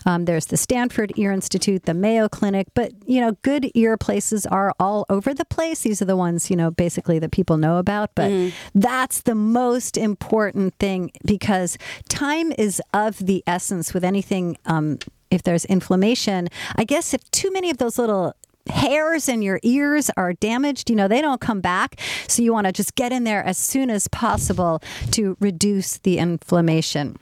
Um, 0.05 0.27
there's 0.27 0.47
the 0.47 0.57
Stanford 0.57 1.13
Ear 1.17 1.33
Institute, 1.33 1.85
the 1.85 1.95
Mayo 1.95 2.29
Clinic, 2.29 2.69
but 2.75 2.93
you 3.07 3.21
know, 3.21 3.33
good 3.43 3.71
ear 3.75 3.97
places 3.97 4.47
are 4.47 4.73
all 4.79 5.07
over 5.09 5.33
the 5.33 5.45
place. 5.45 5.81
These 5.81 6.03
are 6.03 6.05
the 6.07 6.17
ones 6.17 6.51
you 6.51 6.57
know, 6.57 6.71
basically 6.71 7.19
that 7.19 7.33
people 7.33 7.57
know 7.57 7.79
about. 7.79 8.11
But 8.15 8.31
that's 8.75 9.23
the 9.23 9.35
most 9.35 9.97
important 9.97 10.75
thing 10.79 11.11
because 11.25 11.79
time 12.09 12.53
is 12.53 12.81
of 12.93 13.19
the 13.19 13.43
essence 13.47 13.95
with 13.95 14.05
anything. 14.05 14.59
Um, 14.67 14.99
if 15.31 15.43
there's 15.43 15.65
inflammation, 15.65 16.49
I 16.77 16.85
guess 16.85 17.13
if 17.13 17.29
too 17.33 17.51
many 17.53 17.71
of 17.71 17.79
those 17.79 17.99
little 17.99 18.35
hairs 18.69 19.29
in 19.29 19.43
your 19.43 19.61
ears 19.63 20.11
are 20.17 20.33
damaged, 20.35 20.91
you 20.91 20.97
know, 20.97 21.09
they 21.09 21.21
don't 21.21 21.41
come 21.41 21.61
back. 21.61 22.01
So 22.29 22.43
you 22.43 22.53
want 22.53 22.67
to 22.67 22.73
just 22.73 22.95
get 22.95 23.13
in 23.13 23.25
there 23.25 23.45
as 23.45 23.59
soon 23.59 23.91
as 23.91 24.09
possible 24.09 24.83
to 25.13 25.37
reduce 25.41 25.99
the 25.99 26.19
inflammation. 26.19 27.19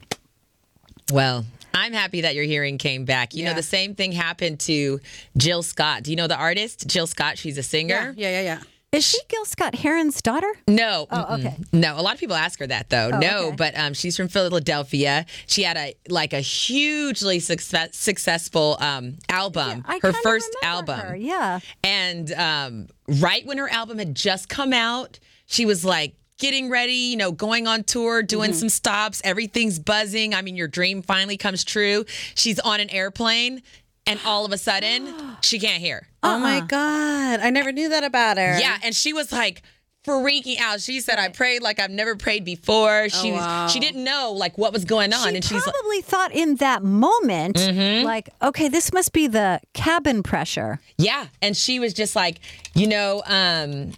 Well, 1.12 1.44
I'm 1.74 1.92
happy 1.92 2.20
that 2.22 2.34
your 2.34 2.44
hearing 2.44 2.78
came 2.78 3.04
back. 3.04 3.34
You 3.34 3.44
know, 3.44 3.54
the 3.54 3.62
same 3.62 3.94
thing 3.94 4.12
happened 4.12 4.60
to 4.60 5.00
Jill 5.36 5.62
Scott. 5.62 6.04
Do 6.04 6.10
you 6.10 6.16
know 6.16 6.28
the 6.28 6.36
artist? 6.36 6.86
Jill 6.86 7.06
Scott, 7.06 7.36
she's 7.36 7.58
a 7.58 7.62
singer. 7.62 8.14
Yeah, 8.16 8.30
yeah, 8.30 8.40
yeah. 8.42 8.60
Is 8.94 9.04
she 9.04 9.18
Gil 9.28 9.44
Scott 9.44 9.74
Heron's 9.74 10.22
daughter? 10.22 10.50
No. 10.68 11.06
Oh, 11.10 11.34
okay. 11.38 11.56
No, 11.72 11.98
a 11.98 12.02
lot 12.02 12.14
of 12.14 12.20
people 12.20 12.36
ask 12.36 12.58
her 12.60 12.66
that 12.68 12.90
though. 12.90 13.10
Oh, 13.12 13.18
no, 13.18 13.46
okay. 13.48 13.56
but 13.56 13.78
um, 13.78 13.92
she's 13.94 14.16
from 14.16 14.28
Philadelphia. 14.28 15.26
She 15.46 15.62
had 15.64 15.76
a 15.76 15.94
like 16.08 16.32
a 16.32 16.40
hugely 16.40 17.40
success, 17.40 17.96
successful 17.96 18.76
um, 18.80 19.16
album. 19.28 19.84
I 19.86 19.98
her 20.02 20.12
first 20.12 20.54
album. 20.62 21.00
her, 21.00 21.16
Yeah. 21.16 21.60
And 21.82 22.32
um, 22.32 22.86
right 23.20 23.44
when 23.44 23.58
her 23.58 23.68
album 23.68 23.98
had 23.98 24.14
just 24.14 24.48
come 24.48 24.72
out, 24.72 25.18
she 25.46 25.66
was 25.66 25.84
like 25.84 26.14
getting 26.38 26.68
ready, 26.68 26.92
you 26.94 27.16
know, 27.16 27.30
going 27.32 27.66
on 27.66 27.84
tour, 27.84 28.22
doing 28.22 28.50
Mm-hmm. 28.50 28.58
some 28.58 28.68
stops. 28.68 29.20
Everything's 29.24 29.78
buzzing. 29.78 30.34
I 30.34 30.42
mean, 30.42 30.56
your 30.56 30.68
dream 30.68 31.00
finally 31.02 31.36
comes 31.36 31.64
true. 31.64 32.04
She's 32.34 32.58
on 32.60 32.80
an 32.80 32.90
airplane, 32.90 33.62
and 34.06 34.20
all 34.24 34.44
of 34.44 34.52
a 34.52 34.58
sudden, 34.58 35.36
she 35.40 35.58
can't 35.58 35.80
hear. 35.80 36.06
Oh 36.22 36.38
my 36.38 36.60
God. 36.60 37.40
I 37.40 37.50
never 37.50 37.72
knew 37.72 37.88
that 37.90 38.04
about 38.04 38.38
her. 38.38 38.58
Yeah, 38.58 38.78
and 38.82 38.94
she 38.94 39.12
was 39.12 39.32
like 39.32 39.62
freaking 40.04 40.58
out. 40.60 40.80
She 40.80 41.00
said, 41.00 41.18
"I 41.18 41.28
prayed 41.28 41.62
like 41.62 41.78
I've 41.80 41.90
never 41.90 42.16
prayed 42.16 42.44
before." 42.44 43.08
She 43.08 43.32
was, 43.32 43.40
wow. 43.40 43.66
she 43.68 43.80
didn't 43.80 44.04
know 44.04 44.32
like 44.36 44.56
what 44.58 44.72
was 44.72 44.84
going 44.84 45.12
on, 45.12 45.30
She 45.30 45.34
and 45.36 45.44
she's 45.44 45.66
like, 45.66 45.74
probably 45.74 46.00
thought 46.02 46.32
in 46.32 46.56
that 46.56 46.82
moment, 46.82 47.58
like, 48.04 48.30
okay, 48.42 48.68
this 48.68 48.92
must 48.92 49.12
be 49.12 49.26
the 49.26 49.60
cabin 49.72 50.22
pressure. 50.22 50.80
Yeah, 50.98 51.26
and 51.40 51.56
she 51.56 51.80
was 51.80 51.94
just 51.94 52.14
like, 52.14 52.40
you 52.74 52.86
know, 52.86 53.22
um, 53.26 53.92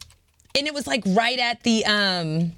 and 0.55 0.67
it 0.67 0.75
was 0.75 0.87
like 0.87 1.03
right 1.07 1.39
at 1.39 1.63
the, 1.65 1.85
um, 1.85 2.53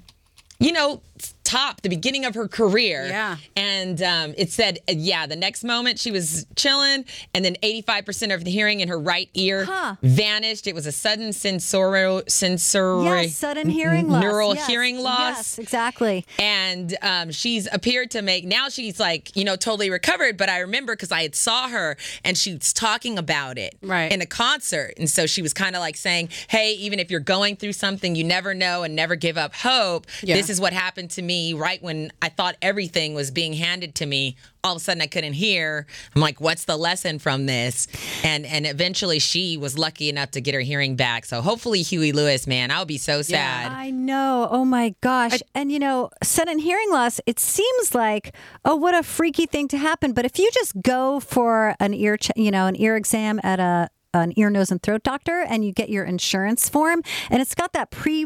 you 0.59 0.71
know, 0.71 1.01
top, 1.49 1.81
the 1.81 1.89
beginning 1.89 2.25
of 2.25 2.35
her 2.35 2.47
career. 2.47 3.07
Yeah. 3.07 3.37
And 3.55 4.01
um, 4.03 4.33
it 4.37 4.51
said, 4.51 4.79
yeah, 4.87 5.25
the 5.25 5.35
next 5.35 5.63
moment 5.63 5.99
she 5.99 6.11
was 6.11 6.45
chilling, 6.55 7.05
and 7.33 7.43
then 7.43 7.55
85% 7.63 8.33
of 8.35 8.43
the 8.45 8.51
hearing 8.51 8.79
in 8.81 8.87
her 8.89 8.99
right 8.99 9.29
ear 9.33 9.65
Huh. 9.65 9.95
vanished. 10.03 10.67
It 10.67 10.75
was 10.75 10.85
a 10.85 10.91
sudden 10.91 11.33
sensorial, 11.33 12.21
sensory, 12.27 13.03
Yes, 13.23 13.35
sudden 13.35 13.69
hearing 13.69 14.09
loss. 14.09 14.21
neural 14.23 14.55
Yes, 14.55 14.67
hearing 14.67 14.99
loss. 14.99 15.19
Yes, 15.37 15.59
exactly. 15.59 16.25
and 16.37 16.95
um, 17.01 17.31
she's 17.31 17.67
appeared 17.71 18.11
to 18.11 18.21
make 18.21 18.45
now 18.45 18.69
she's 18.69 18.99
like 18.99 19.35
you 19.35 19.43
know 19.43 19.55
totally 19.55 19.89
recovered 19.89 20.37
but 20.37 20.49
i 20.49 20.59
remember 20.59 20.93
because 20.95 21.11
i 21.11 21.21
had 21.21 21.35
saw 21.35 21.67
her 21.69 21.95
and 22.23 22.37
she 22.37 22.53
was 22.53 22.73
talking 22.73 23.17
about 23.17 23.57
it 23.57 23.75
Right. 23.81 24.11
in 24.11 24.21
a 24.21 24.25
concert 24.25 24.93
and 24.97 25.09
so 25.09 25.25
she 25.25 25.41
was 25.41 25.53
kind 25.53 25.75
of 25.75 25.79
like 25.79 25.95
saying 25.97 26.29
hey 26.49 26.73
even 26.73 26.99
if 26.99 27.09
you're 27.11 27.19
going 27.19 27.55
through 27.55 27.73
something 27.73 28.15
you 28.15 28.23
never 28.23 28.53
know 28.53 28.83
and 28.83 28.95
never 28.95 29.15
give 29.15 29.37
up 29.37 29.53
hope 29.55 30.07
Yeah. 30.21 30.35
this 30.35 30.49
is 30.49 30.59
what 30.59 30.73
happened 30.73 31.11
to 31.11 31.21
me 31.21 31.38
right 31.55 31.81
when 31.81 32.11
i 32.21 32.29
thought 32.29 32.55
everything 32.61 33.13
was 33.13 33.31
being 33.31 33.53
handed 33.53 33.95
to 33.95 34.05
me 34.05 34.35
all 34.63 34.73
of 34.73 34.77
a 34.77 34.79
sudden 34.79 35.01
i 35.01 35.07
couldn't 35.07 35.33
hear 35.33 35.85
i'm 36.15 36.21
like 36.21 36.39
what's 36.41 36.65
the 36.65 36.77
lesson 36.77 37.19
from 37.19 37.45
this 37.45 37.87
and 38.23 38.45
and 38.45 38.65
eventually 38.67 39.19
she 39.19 39.57
was 39.57 39.77
lucky 39.77 40.09
enough 40.09 40.31
to 40.31 40.41
get 40.41 40.53
her 40.53 40.61
hearing 40.61 40.95
back 40.95 41.25
so 41.25 41.41
hopefully 41.41 41.81
huey 41.81 42.11
lewis 42.11 42.45
man 42.47 42.71
i 42.71 42.79
would 42.79 42.87
be 42.87 42.97
so 42.97 43.21
sad 43.21 43.71
I 43.71 43.91
know. 43.91 44.47
Oh 44.51 44.65
my 44.65 44.93
gosh. 45.01 45.39
and 45.55 45.71
you 45.71 45.79
know, 45.79 46.09
sudden 46.23 46.59
hearing 46.59 46.91
loss, 46.91 47.21
it 47.25 47.39
seems 47.39 47.95
like, 47.95 48.35
oh, 48.65 48.75
what 48.75 48.93
a 48.93 49.03
freaky 49.03 49.45
thing 49.45 49.67
to 49.69 49.77
happen. 49.77 50.13
But 50.13 50.25
if 50.25 50.37
you 50.37 50.49
just 50.51 50.81
go 50.81 51.19
for 51.19 51.75
an 51.79 51.93
ear, 51.93 52.17
ch- 52.17 52.31
you 52.35 52.51
know, 52.51 52.67
an 52.67 52.75
ear 52.79 52.95
exam 52.95 53.39
at 53.43 53.59
a 53.59 53.89
an 54.13 54.33
ear, 54.37 54.49
nose, 54.49 54.71
and 54.71 54.81
throat 54.81 55.03
doctor, 55.03 55.41
and 55.47 55.63
you 55.63 55.71
get 55.71 55.89
your 55.89 56.03
insurance 56.03 56.67
form, 56.67 57.03
and 57.29 57.41
it's 57.41 57.53
got 57.53 57.73
that 57.73 57.91
pre 57.91 58.25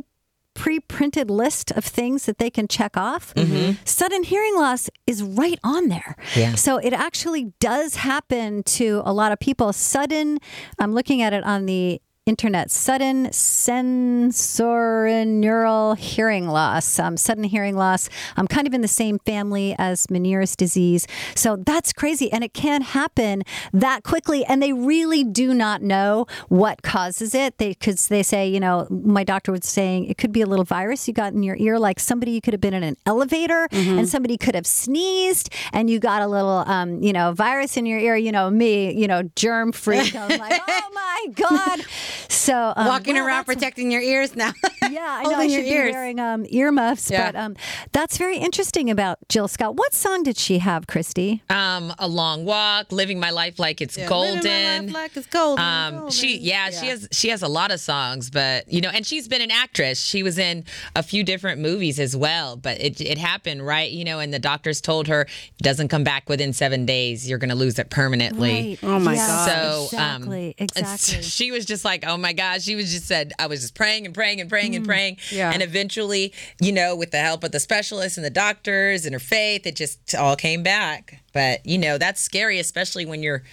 pre-printed 0.53 1.29
list 1.29 1.71
of 1.71 1.83
things 1.83 2.25
that 2.25 2.37
they 2.37 2.49
can 2.49 2.67
check 2.67 2.95
off 2.95 3.33
mm-hmm. 3.33 3.73
sudden 3.85 4.23
hearing 4.23 4.55
loss 4.55 4.89
is 5.07 5.23
right 5.23 5.59
on 5.63 5.87
there. 5.87 6.15
Yeah. 6.35 6.55
so 6.55 6.77
it 6.77 6.93
actually 6.93 7.53
does 7.59 7.95
happen 7.95 8.63
to 8.63 9.01
a 9.05 9.13
lot 9.13 9.31
of 9.31 9.39
people. 9.39 9.73
Sudden 9.73 10.39
i'm 10.79 10.93
looking 10.93 11.21
at 11.21 11.33
it 11.33 11.43
on 11.43 11.65
the 11.65 12.01
internet. 12.25 12.71
Sudden 12.71 13.27
sensorineural 13.27 15.97
hearing 15.97 16.47
loss. 16.47 16.97
Um, 16.97 17.17
sudden 17.17 17.43
hearing 17.43 17.75
loss. 17.75 18.07
I'm 18.37 18.47
kind 18.47 18.65
of 18.65 18.73
in 18.73 18.79
the 18.79 18.87
same 18.87 19.19
family 19.19 19.75
as 19.77 20.07
Meniere's 20.07 20.55
disease. 20.55 21.05
So 21.35 21.57
that's 21.57 21.91
crazy. 21.91 22.31
And 22.31 22.41
it 22.43 22.53
can 22.53 22.81
happen 22.81 23.43
that 23.73 24.03
quickly. 24.03 24.45
And 24.45 24.63
they 24.63 24.71
really 24.71 25.25
do 25.25 25.53
not 25.53 25.81
know 25.81 26.25
what 26.47 26.81
causes 26.81 27.35
it. 27.35 27.57
They 27.57 27.69
Because 27.69 28.07
they 28.07 28.23
say, 28.23 28.47
you 28.47 28.61
know, 28.61 28.87
my 28.89 29.25
doctor 29.25 29.51
was 29.51 29.65
saying 29.65 30.05
it 30.05 30.17
could 30.17 30.31
be 30.31 30.41
a 30.41 30.45
little 30.45 30.65
virus 30.65 31.07
you 31.07 31.13
got 31.13 31.33
in 31.33 31.43
your 31.43 31.57
ear, 31.57 31.77
like 31.77 31.99
somebody 31.99 32.31
you 32.31 32.39
could 32.39 32.53
have 32.53 32.61
been 32.61 32.73
in 32.73 32.83
an 32.83 32.95
elevator 33.05 33.67
and 33.71 34.07
somebody 34.07 34.37
could 34.37 34.55
have 34.55 34.67
sneezed 34.67 35.49
and 35.73 35.89
you 35.89 35.99
got 35.99 36.21
a 36.21 36.27
little, 36.27 36.63
um, 36.67 37.03
you 37.03 37.11
know, 37.11 37.33
virus 37.33 37.75
in 37.75 37.85
your 37.85 37.99
ear. 37.99 38.15
You 38.15 38.31
know, 38.31 38.49
me, 38.49 38.93
you 38.93 39.07
know, 39.07 39.23
germ 39.35 39.73
freak. 39.73 40.15
I'm 40.23 40.39
like, 40.39 40.61
oh 40.65 40.89
my 40.93 41.27
God. 41.33 41.81
So 42.29 42.73
um, 42.75 42.87
Walking 42.87 43.15
wow, 43.15 43.25
around 43.25 43.45
protecting 43.45 43.91
your 43.91 44.01
ears 44.01 44.35
now. 44.35 44.51
yeah, 44.89 45.21
I 45.21 45.23
know 45.23 45.35
I 45.37 45.47
should 45.47 45.51
your 45.51 45.61
be 45.63 45.69
ears. 45.69 45.91
wearing 45.93 46.19
um, 46.19 46.45
earmuffs, 46.49 47.09
Yeah. 47.09 47.31
but 47.31 47.39
um, 47.39 47.55
that's 47.91 48.17
very 48.17 48.37
interesting 48.37 48.89
about 48.89 49.19
Jill 49.29 49.47
Scott. 49.47 49.75
What 49.75 49.93
song 49.93 50.23
did 50.23 50.37
she 50.37 50.59
have, 50.59 50.87
Christy? 50.87 51.41
Um, 51.49 51.93
a 51.99 52.07
long 52.07 52.45
walk, 52.45 52.91
living 52.91 53.19
my 53.19 53.29
life 53.29 53.59
like 53.59 53.81
it's 53.81 53.97
Living 53.97 54.09
my 54.09 54.09
golden. 54.09 54.85
life 54.87 54.93
like 54.93 55.17
it's 55.17 55.27
golden, 55.27 55.63
Um, 55.63 55.93
golden. 55.93 56.11
she 56.11 56.37
yeah, 56.37 56.69
she 56.69 56.87
has 56.87 57.07
she 57.11 57.29
has 57.29 57.41
a 57.41 57.47
lot 57.47 57.71
of 57.71 57.79
songs, 57.79 58.29
but 58.29 58.71
you 58.71 58.81
know, 58.81 58.89
and 58.89 59.05
she's 59.05 59.27
been 59.27 59.41
an 59.41 59.51
actress. 59.51 59.99
She 60.01 60.23
was 60.23 60.37
in 60.37 60.63
a 60.95 61.03
few 61.03 61.23
different 61.23 61.61
movies 61.61 61.99
as 61.99 62.15
well, 62.15 62.55
but 62.57 62.79
it 62.79 62.99
it 63.01 63.17
happened 63.17 63.65
right, 63.65 63.91
you 63.91 64.03
know, 64.03 64.19
and 64.19 64.33
the 64.33 64.39
doctors 64.39 64.81
told 64.81 65.07
her 65.07 65.21
it 65.21 65.29
doesn't 65.63 65.87
come 65.89 66.03
back 66.03 66.27
within 66.29 66.53
seven 66.53 66.85
days. 66.85 67.29
You're 67.29 67.37
going 67.39 67.49
to 67.49 67.55
lose 67.55 67.79
it 67.79 67.89
permanently. 67.89 68.77
Oh 68.83 68.99
my 68.99 69.13
Yes, 69.13 69.27
God. 69.27 69.49
So 69.49 69.83
exactly, 69.85 70.47
um, 70.59 70.65
exactly. 70.65 71.21
she 71.23 71.51
was 71.51 71.65
just 71.65 71.85
like, 71.85 72.02
oh 72.05 72.17
my 72.17 72.33
gosh. 72.33 72.63
She 72.63 72.75
was 72.75 72.91
just 72.91 73.05
said, 73.05 73.33
I 73.39 73.47
was 73.47 73.61
just 73.61 73.75
praying 73.75 74.05
and 74.05 74.13
praying 74.13 74.41
and 74.41 74.49
praying 74.49 74.75
and 74.75 74.83
mm, 74.85 74.87
praying. 74.87 75.17
Yeah. 75.31 75.51
And 75.51 75.61
eventually, 75.61 76.33
you 76.61 76.71
know, 76.71 76.95
with 76.95 77.11
the 77.11 77.19
help 77.19 77.43
of 77.43 77.51
the 77.51 77.59
specialists 77.59 78.17
and 78.17 78.25
the 78.25 78.29
doctors 78.29 79.05
and 79.05 79.13
her 79.13 79.19
faith, 79.19 79.65
it 79.65 79.75
just 79.75 80.15
all 80.15 80.35
came 80.35 80.63
back. 80.63 81.21
But 81.33 81.65
you 81.65 81.77
know, 81.77 81.97
that's 81.97 82.21
scary, 82.21 82.59
especially 82.59 83.05
when 83.05 83.23
you're 83.23 83.43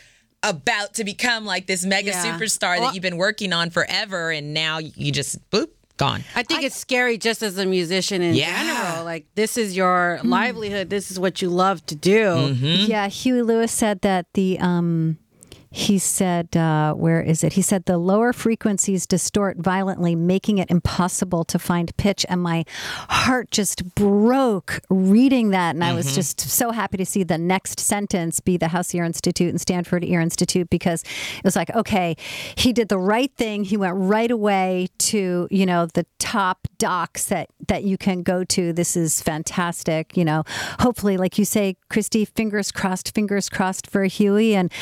about 0.42 0.94
to 0.94 1.04
become 1.04 1.44
like 1.44 1.66
this 1.66 1.84
mega 1.84 2.10
Yeah. 2.10 2.24
superstar 2.38 2.78
Well- 2.78 2.88
that 2.88 2.94
you've 2.94 3.02
been 3.02 3.16
working 3.18 3.52
on 3.52 3.70
forever, 3.70 4.30
and 4.30 4.54
now 4.54 4.78
you 4.78 5.12
just 5.12 5.38
boop 5.50 5.68
gone. 5.98 6.24
I 6.34 6.42
think 6.42 6.62
it's 6.62 6.76
scary 6.76 7.18
just 7.18 7.42
as 7.42 7.58
a 7.58 7.66
musician 7.66 8.22
in 8.22 8.34
Yeah. 8.34 8.86
general. 8.88 9.04
Like 9.04 9.26
this 9.34 9.58
is 9.58 9.76
your 9.76 10.18
mm. 10.22 10.30
livelihood. 10.30 10.88
This 10.88 11.10
is 11.10 11.20
what 11.20 11.42
you 11.42 11.50
love 11.50 11.84
to 11.86 11.94
do. 11.94 12.24
Mm-hmm. 12.24 12.90
Yeah, 12.90 13.06
Huey 13.08 13.42
Lewis 13.42 13.70
said 13.70 14.00
that 14.00 14.26
the 14.32 14.58
um 14.60 15.18
he 15.70 15.98
said 15.98 16.56
uh, 16.56 16.94
where 16.94 17.20
is 17.20 17.44
it? 17.44 17.54
He 17.54 17.62
said 17.62 17.84
the 17.84 17.98
lower 17.98 18.32
frequencies 18.32 19.06
distort 19.06 19.58
violently 19.58 20.14
making 20.14 20.58
it 20.58 20.70
impossible 20.70 21.44
to 21.44 21.58
find 21.58 21.96
pitch 21.96 22.26
and 22.28 22.42
my 22.42 22.64
heart 23.08 23.50
just 23.50 23.94
broke 23.94 24.80
reading 24.88 25.50
that 25.50 25.74
and 25.74 25.84
i 25.84 25.92
was 25.92 26.14
just 26.14 26.40
so 26.40 26.70
happy 26.70 26.96
to 26.96 27.06
see 27.06 27.22
the 27.22 27.38
next 27.38 27.80
sentence 27.80 28.40
be 28.40 28.56
the 28.56 28.68
house 28.68 28.94
ear 28.94 29.04
institute 29.04 29.48
and 29.48 29.60
stanford 29.60 30.04
ear 30.04 30.20
institute 30.20 30.68
because 30.70 31.02
it 31.02 31.44
was 31.44 31.56
like 31.56 31.74
okay 31.74 32.16
he 32.56 32.72
did 32.72 32.88
the 32.88 32.98
right 32.98 33.32
thing. 33.36 33.64
He 33.64 33.76
went 33.76 33.94
right 33.96 34.30
away 34.30 34.88
to 34.98 35.48
you 35.50 35.66
know 35.66 35.86
the 35.86 36.06
top 36.18 36.66
docs 36.78 37.26
that 37.26 37.48
that 37.68 37.84
you 37.84 37.96
can 37.96 38.22
go 38.22 38.44
to. 38.44 38.72
This 38.72 38.96
is 38.96 39.20
fantastic 39.20 40.16
you 40.16 40.24
know. 40.24 40.44
Hopefully 40.80 41.16
like 41.16 41.38
you 41.38 41.44
say 41.44 41.76
christy 41.88 42.24
fingers 42.24 42.70
crossed 42.70 43.14
fingers 43.14 43.48
crossed 43.48 43.86
for 43.86 44.04
huey 44.04 44.54
and 44.54 44.72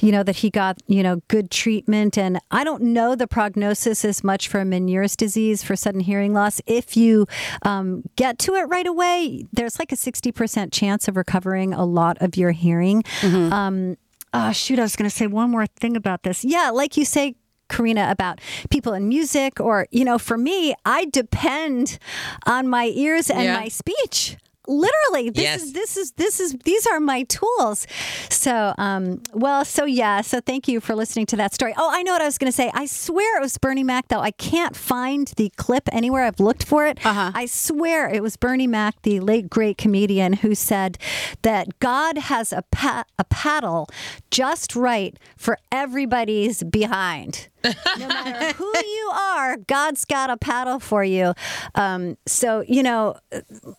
you 0.00 0.12
know 0.12 0.22
that 0.22 0.36
he 0.38 0.50
got 0.50 0.78
you 0.86 1.02
know 1.02 1.16
good 1.28 1.50
treatment. 1.50 2.16
And 2.18 2.38
i 2.50 2.64
don't 2.64 2.82
know 2.82 3.14
the 3.14 3.26
prognosis 3.26 4.04
as 4.04 4.22
much 4.24 4.48
for 4.48 4.64
meniere's 4.64 5.14
disease 5.16 5.62
for 5.62 5.76
sudden 5.76 6.00
hearing 6.00 6.32
loss. 6.34 6.60
If 6.66 6.96
you 6.96 7.26
um, 7.62 8.02
get 8.16 8.38
to 8.40 8.54
it 8.54 8.62
right 8.64 8.86
away 8.86 9.44
there's 9.52 9.78
like 9.78 9.92
a 9.92 9.96
60% 9.96 10.72
chance 10.72 11.08
of 11.08 11.16
recovering 11.16 11.72
a 11.74 11.84
lot 11.84 12.16
of 12.20 12.36
your 12.36 12.52
hearing. 12.52 13.02
Um, 13.22 13.96
oh 14.34 14.52
shoot 14.52 14.78
i 14.78 14.82
was 14.82 14.94
going 14.96 15.08
to 15.10 15.14
say 15.16 15.26
one 15.26 15.50
more 15.50 15.66
thing 15.66 15.96
about 15.96 16.22
this. 16.22 16.44
Yeah 16.44 16.70
like 16.70 16.96
you 16.96 17.04
say 17.04 17.34
Karina, 17.68 18.08
about 18.10 18.40
people 18.70 18.94
in 18.94 19.08
music, 19.08 19.60
or, 19.60 19.86
you 19.90 20.02
know, 20.02 20.16
for 20.18 20.38
me, 20.38 20.74
I 20.86 21.04
depend 21.04 21.98
on 22.46 22.66
my 22.66 22.86
ears 22.94 23.28
and 23.28 23.42
Yeah. 23.44 23.60
my 23.60 23.68
speech. 23.68 24.38
Literally, 24.68 25.30
this 25.30 25.42
Yes. 25.42 25.62
is 25.62 25.72
this 25.72 25.96
is 25.96 26.12
this 26.12 26.40
is 26.40 26.54
these 26.64 26.86
are 26.86 27.00
my 27.00 27.22
tools. 27.24 27.86
So, 28.28 28.74
um, 28.78 29.22
well, 29.32 29.64
so 29.64 29.84
yeah, 29.86 30.20
so 30.20 30.40
thank 30.40 30.68
you 30.68 30.80
for 30.80 30.94
listening 30.94 31.26
to 31.26 31.36
that 31.36 31.54
story. 31.54 31.72
Oh, 31.76 31.90
I 31.92 32.02
know 32.02 32.12
what 32.12 32.20
I 32.22 32.26
was 32.26 32.36
going 32.38 32.52
to 32.52 32.56
say. 32.56 32.70
I 32.74 32.84
swear 32.86 33.38
it 33.38 33.40
was 33.40 33.56
Bernie 33.58 33.82
Mac, 33.82 34.08
though. 34.08 34.20
I 34.20 34.30
can't 34.30 34.76
find 34.76 35.26
the 35.36 35.50
clip 35.56 35.88
anywhere. 35.90 36.24
I've 36.24 36.38
looked 36.38 36.64
for 36.64 36.86
it. 36.86 37.04
Uh-huh. 37.04 37.32
I 37.34 37.46
swear 37.46 38.08
it 38.08 38.22
was 38.22 38.36
Bernie 38.36 38.66
Mac, 38.66 39.00
the 39.02 39.20
late 39.20 39.48
great 39.48 39.78
comedian, 39.78 40.34
who 40.34 40.54
said 40.54 40.98
that 41.42 41.78
God 41.80 42.18
has 42.18 42.52
a 42.52 42.62
pa- 42.70 43.04
a 43.18 43.24
paddle 43.24 43.88
just 44.30 44.76
right 44.76 45.18
for 45.36 45.58
everybody's 45.72 46.62
behind. 46.62 47.48
No 47.64 48.08
matter 48.08 48.52
who 48.56 48.72
you 48.76 49.10
are, 49.12 49.56
God's 49.56 50.04
got 50.04 50.30
a 50.30 50.36
paddle 50.36 50.78
for 50.78 51.04
you. 51.04 51.34
Um, 51.74 52.16
so, 52.26 52.64
you 52.66 52.82
know, 52.82 53.16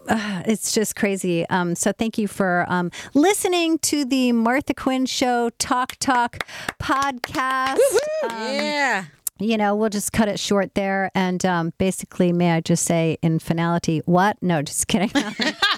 uh, 0.07 0.43
it's 0.45 0.73
just 0.73 0.95
crazy. 0.95 1.47
Um, 1.49 1.75
so, 1.75 1.91
thank 1.91 2.17
you 2.17 2.27
for 2.27 2.65
um, 2.67 2.91
listening 3.13 3.77
to 3.79 4.05
the 4.05 4.31
Martha 4.31 4.73
Quinn 4.73 5.05
Show 5.05 5.49
Talk 5.59 5.95
Talk 5.97 6.45
podcast. 6.79 7.77
Um, 8.23 8.31
yeah. 8.31 9.05
you 9.39 9.57
know, 9.57 9.75
we'll 9.75 9.89
just 9.89 10.11
cut 10.13 10.27
it 10.27 10.39
short 10.39 10.75
there. 10.75 11.11
And 11.15 11.43
um, 11.45 11.73
basically, 11.77 12.33
may 12.33 12.51
I 12.51 12.61
just 12.61 12.85
say 12.85 13.17
in 13.21 13.39
finality, 13.39 14.01
what? 14.05 14.37
No, 14.41 14.61
just 14.61 14.87
kidding. 14.87 15.11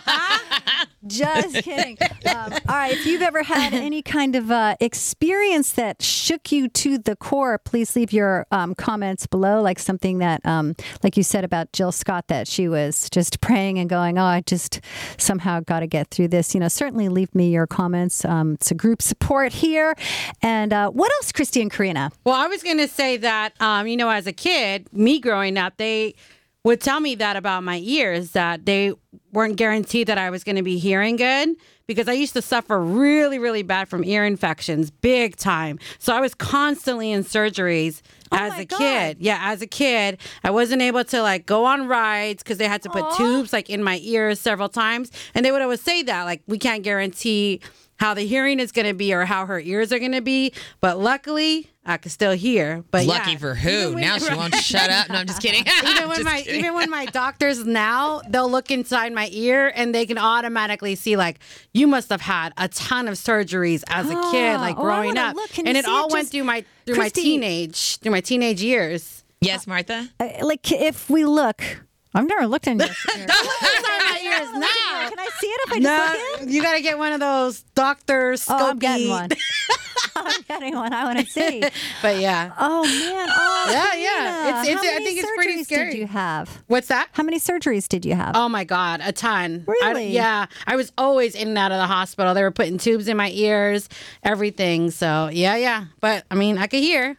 just 1.07 1.55
kidding. 1.63 1.97
Um, 2.25 2.53
all 2.53 2.75
right. 2.75 2.93
If 2.93 3.05
you've 3.05 3.21
ever 3.21 3.43
had 3.43 3.73
any 3.73 4.01
kind 4.01 4.35
of 4.35 4.51
uh, 4.51 4.75
experience 4.79 5.73
that 5.73 6.01
shook 6.01 6.51
you 6.51 6.67
to 6.69 6.97
the 6.97 7.15
core, 7.15 7.57
please 7.57 7.95
leave 7.95 8.13
your 8.13 8.45
um, 8.51 8.75
comments 8.75 9.27
below. 9.27 9.61
Like 9.61 9.79
something 9.79 10.19
that, 10.19 10.45
um, 10.45 10.75
like 11.03 11.17
you 11.17 11.23
said 11.23 11.43
about 11.43 11.71
Jill 11.73 11.91
Scott, 11.91 12.27
that 12.27 12.47
she 12.47 12.67
was 12.67 13.09
just 13.09 13.41
praying 13.41 13.79
and 13.79 13.89
going, 13.89 14.17
oh, 14.17 14.25
I 14.25 14.41
just 14.41 14.81
somehow 15.17 15.59
got 15.61 15.81
to 15.81 15.87
get 15.87 16.09
through 16.09 16.29
this. 16.29 16.53
You 16.53 16.59
know, 16.59 16.67
certainly 16.67 17.09
leave 17.09 17.33
me 17.35 17.49
your 17.49 17.67
comments. 17.67 18.25
Um, 18.25 18.53
it's 18.53 18.71
a 18.71 18.75
group 18.75 19.01
support 19.01 19.53
here. 19.53 19.95
And 20.41 20.73
uh, 20.73 20.89
what 20.89 21.11
else, 21.13 21.31
Christy 21.31 21.61
and 21.61 21.71
Karina? 21.71 22.11
Well, 22.23 22.35
I 22.35 22.47
was 22.47 22.63
going 22.63 22.77
to 22.77 22.87
say 22.87 23.17
that, 23.17 23.53
um, 23.61 23.87
you 23.87 23.97
know, 23.97 24.09
as 24.09 24.27
a 24.27 24.33
kid, 24.33 24.87
me 24.93 25.19
growing 25.19 25.57
up, 25.57 25.77
they 25.77 26.15
would 26.63 26.81
tell 26.81 26.99
me 26.99 27.15
that 27.15 27.35
about 27.35 27.63
my 27.63 27.79
ears, 27.83 28.31
that 28.31 28.65
they 28.65 28.93
weren't 29.33 29.55
guaranteed 29.55 30.07
that 30.07 30.17
I 30.17 30.29
was 30.29 30.43
going 30.43 30.57
to 30.57 30.61
be 30.63 30.77
hearing 30.77 31.15
good 31.15 31.49
because 31.87 32.07
I 32.07 32.13
used 32.13 32.33
to 32.33 32.41
suffer 32.41 32.79
really, 32.79 33.39
really 33.39 33.63
bad 33.63 33.89
from 33.89 34.03
ear 34.03 34.25
infections, 34.25 34.91
big 34.91 35.35
time. 35.35 35.79
So 35.99 36.13
I 36.15 36.21
was 36.21 36.33
constantly 36.33 37.11
in 37.11 37.23
surgeries 37.23 38.01
oh 38.31 38.37
as 38.37 38.51
Oh 38.51 38.55
my 38.55 38.61
a 38.61 38.65
God. 38.65 38.77
kid. 38.77 39.17
Yeah, 39.19 39.39
as 39.41 39.61
a 39.61 39.67
kid, 39.67 40.19
I 40.43 40.51
wasn't 40.51 40.81
able 40.81 41.03
to 41.05 41.21
like 41.21 41.45
go 41.45 41.65
on 41.65 41.87
rides 41.87 42.43
because 42.43 42.57
they 42.57 42.67
had 42.67 42.81
to 42.83 42.89
put 42.89 43.15
tubes 43.17 43.51
like 43.51 43.69
in 43.69 43.83
my 43.83 43.99
ears 44.03 44.39
several 44.39 44.69
times. 44.69 45.11
And 45.33 45.45
they 45.45 45.51
would 45.51 45.61
always 45.61 45.81
say 45.81 46.03
that, 46.03 46.23
like, 46.23 46.41
we 46.47 46.57
can't 46.57 46.83
guarantee 46.83 47.61
how 47.97 48.13
the 48.13 48.21
hearing 48.23 48.59
is 48.59 48.71
going 48.71 48.87
to 48.87 48.93
be 48.93 49.13
or 49.13 49.25
how 49.25 49.45
her 49.45 49.59
ears 49.59 49.91
are 49.93 49.99
going 49.99 50.11
to 50.13 50.21
be. 50.21 50.53
But 50.81 50.99
luckily, 50.99 51.70
I 51.83 51.97
can 51.97 52.11
still 52.11 52.33
hear. 52.33 52.83
But 52.91 53.05
Lucky 53.07 53.31
yeah, 53.31 53.37
for 53.39 53.55
who? 53.55 53.93
when- 53.93 54.01
Now 54.01 54.17
she 54.19 54.33
won't 54.35 54.53
shut 54.71 54.89
up. 54.91 55.09
No, 55.09 55.15
I'm 55.15 55.25
just 55.27 55.41
kidding. 55.41 55.65
even 55.87 56.07
when 56.07 56.17
Just 56.17 56.23
my 56.25 56.41
kidding. 56.41 56.59
even 56.59 56.73
when 56.75 56.89
my 56.91 57.05
doctors 57.07 57.65
now 57.65 58.21
they'll 58.29 58.49
look 58.49 58.69
inside 58.69 59.11
my 59.13 59.29
ear 59.31 59.71
and 59.75 59.93
they 59.95 60.05
can 60.05 60.17
automatically 60.19 60.93
see 60.95 61.15
like 61.17 61.39
you 61.73 61.87
must 61.87 62.09
have 62.09 62.21
had 62.21 62.53
a 62.57 62.67
ton 62.67 63.07
of 63.07 63.15
surgeries 63.15 63.83
as 63.87 64.05
a 64.09 64.31
kid 64.31 64.57
like 64.57 64.77
Oh, 64.77 64.81
growing 64.83 65.07
wanna 65.15 65.21
up 65.21 65.35
look. 65.35 65.57
And 65.57 65.69
it 65.69 65.85
all 65.85 66.07
it? 66.07 66.13
went 66.13 66.23
Just- 66.25 66.31
through 66.33 66.43
my 66.43 66.63
through 66.85 66.95
Christy- 66.95 67.21
my 67.21 67.23
teenage 67.23 67.97
through 67.97 68.11
my 68.11 68.21
teenage 68.21 68.61
years 68.61 69.23
yes, 69.41 69.65
Martha. 69.65 70.07
Uh, 70.19 70.29
like 70.43 70.71
if 70.71 71.09
we 71.09 71.25
look, 71.25 71.63
I've 72.13 72.27
never 72.27 72.45
looked 72.45 72.67
in 72.67 72.77
your 72.77 72.87
ear. 72.89 72.93
inside 73.23 73.27
my 73.27 74.19
ears 74.23 74.51
now 74.53 75.09
Can 75.09 75.17
I 75.19 75.29
see 75.39 75.47
it 75.47 75.61
if 75.65 75.71
I 75.73 75.79
just 75.79 75.83
look 76.13 76.39
no 76.39 76.43
in? 76.45 76.51
you 76.53 76.61
got 76.61 76.75
to 76.75 76.81
get 76.83 76.97
one 76.99 77.11
of 77.13 77.19
those 77.19 77.61
doctor 77.73 78.33
scopy 78.33 78.45
Oh, 78.59 78.69
I'm 78.69 78.77
getting 78.79 79.09
one. 79.09 79.29
I'm 80.25 80.41
getting 80.47 80.75
one. 80.75 80.93
I 80.93 81.03
want 81.05 81.19
to 81.19 81.25
see. 81.25 81.61
but 82.01 82.19
yeah 82.19 82.51
Oh 82.59 82.83
man. 82.83 83.27
Oh, 83.63 83.67
Yeah, 83.71 83.93
yeah. 84.01 84.47
It's- 84.49 84.67
it's- 84.67 84.83
How 84.83 84.89
I 84.89 84.93
many 84.93 85.05
think 85.05 85.19
it's 85.19 85.31
pretty 85.35 85.61
surgeries 85.61 85.65
scary. 85.65 85.91
Did 85.91 85.99
you 85.99 86.07
have? 86.07 86.63
what's 86.67 86.87
that 86.87 87.09
How 87.13 87.23
many 87.23 87.39
surgeries 87.39 87.87
did 87.87 88.05
you 88.05 88.15
have? 88.15 88.31
Oh 88.35 88.49
my 88.49 88.63
God, 88.63 89.01
a 89.03 89.11
ton. 89.11 89.65
I- 89.67 89.71
Really? 89.71 90.07
yeah. 90.11 90.45
I 90.67 90.75
was 90.75 90.91
always 90.97 91.35
in 91.35 91.49
and 91.49 91.57
out 91.57 91.71
of 91.71 91.77
the 91.77 91.87
hospital. 91.87 92.33
They 92.33 92.43
were 92.43 92.51
putting 92.51 92.77
tubes 92.77 93.07
in 93.07 93.17
my 93.17 93.29
ears, 93.31 93.87
everything. 94.23 94.91
So, 94.91 95.29
yeah, 95.31 95.55
yeah. 95.55 95.85
But 95.99 96.25
I 96.31 96.35
mean, 96.35 96.57
I 96.57 96.67
could 96.67 96.81
hear. 96.81 97.17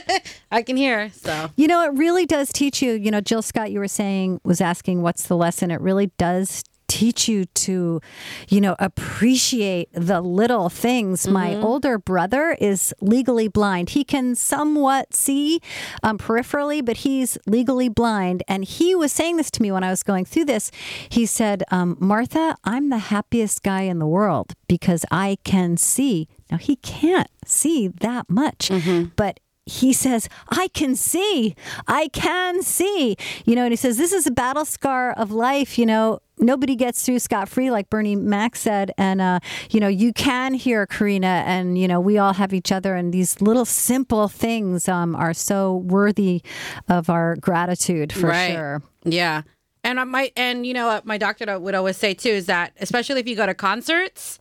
I 0.50 0.62
can 0.62 0.76
hear. 0.76 1.10
So, 1.10 1.50
You 1.56 1.68
know, 1.68 1.82
it 1.84 1.92
really 1.94 2.26
does 2.26 2.52
teach 2.52 2.80
you. 2.82 2.92
You 2.92 3.10
know, 3.10 3.20
Jill 3.20 3.42
Scott, 3.42 3.70
you 3.70 3.78
were 3.78 3.88
saying, 3.88 4.40
was 4.44 4.60
asking, 4.60 5.02
what's 5.02 5.26
the 5.26 5.36
lesson? 5.36 5.70
It 5.70 5.80
really 5.80 6.10
does 6.18 6.62
teach 6.88 7.28
you 7.28 7.44
to, 7.44 8.00
you 8.48 8.60
know, 8.60 8.76
appreciate 8.78 9.88
the 9.92 10.20
little 10.20 10.68
things. 10.68 11.26
My 11.26 11.54
older 11.54 11.98
brother 11.98 12.56
is 12.60 12.94
legally 13.00 13.48
blind. 13.48 13.90
He 13.90 14.04
can 14.04 14.34
somewhat 14.34 15.14
see 15.14 15.60
um, 16.02 16.18
peripherally, 16.18 16.84
but 16.84 16.98
he's 16.98 17.38
legally 17.46 17.88
blind. 17.88 18.42
And 18.48 18.64
he 18.64 18.94
was 18.94 19.12
saying 19.12 19.36
this 19.36 19.50
to 19.52 19.62
me 19.62 19.72
when 19.72 19.84
I 19.84 19.90
was 19.90 20.02
going 20.02 20.24
through 20.24 20.46
this. 20.46 20.70
He 21.08 21.26
said, 21.26 21.62
um, 21.70 21.96
Martha, 22.00 22.56
I'm 22.64 22.90
the 22.90 22.98
happiest 22.98 23.62
guy 23.62 23.82
in 23.82 23.98
the 23.98 24.06
world 24.06 24.52
because 24.68 25.04
I 25.10 25.38
can 25.44 25.76
see. 25.76 26.28
Now, 26.50 26.58
he 26.58 26.76
can't 26.76 27.28
see 27.44 27.88
that 27.88 28.30
much, 28.30 28.70
but 29.16 29.40
he 29.66 29.92
says, 29.92 30.28
I 30.48 30.68
can 30.68 30.94
see. 30.94 31.56
I 31.88 32.08
can 32.08 32.62
see. 32.62 33.16
You 33.44 33.56
know, 33.56 33.64
and 33.64 33.72
he 33.72 33.76
says, 33.76 33.98
this 33.98 34.12
is 34.12 34.26
a 34.26 34.30
battle 34.30 34.64
scar 34.64 35.12
of 35.12 35.32
life. 35.32 35.76
You 35.76 35.86
know, 35.86 36.20
nobody 36.38 36.76
gets 36.76 37.04
through 37.04 37.18
scot 37.18 37.48
free, 37.48 37.70
like 37.70 37.90
Bernie 37.90 38.14
Mac 38.14 38.54
said. 38.54 38.92
And, 38.96 39.20
uh, 39.20 39.40
you 39.70 39.80
know, 39.80 39.88
you 39.88 40.12
can 40.12 40.54
hear 40.54 40.86
Karina, 40.86 41.42
and, 41.46 41.76
you 41.76 41.88
know, 41.88 42.00
we 42.00 42.16
all 42.16 42.32
have 42.34 42.54
each 42.54 42.70
other. 42.70 42.94
And 42.94 43.12
these 43.12 43.40
little 43.40 43.64
simple 43.64 44.28
things 44.28 44.88
um, 44.88 45.16
are 45.16 45.34
so 45.34 45.76
worthy 45.76 46.42
of 46.88 47.10
our 47.10 47.34
gratitude 47.36 48.12
for 48.12 48.28
right. 48.28 48.52
sure. 48.52 48.82
Yeah. 49.04 49.42
And 49.82 50.00
I 50.00 50.04
might, 50.04 50.32
and 50.36 50.66
you 50.66 50.74
know 50.74 50.88
what 50.88 51.06
my 51.06 51.16
doctor 51.16 51.58
would 51.58 51.76
always 51.76 51.96
say 51.96 52.12
too 52.12 52.30
is 52.30 52.46
that 52.46 52.72
especially 52.80 53.20
if 53.20 53.28
you 53.28 53.36
go 53.36 53.46
to 53.46 53.54
concerts, 53.54 54.40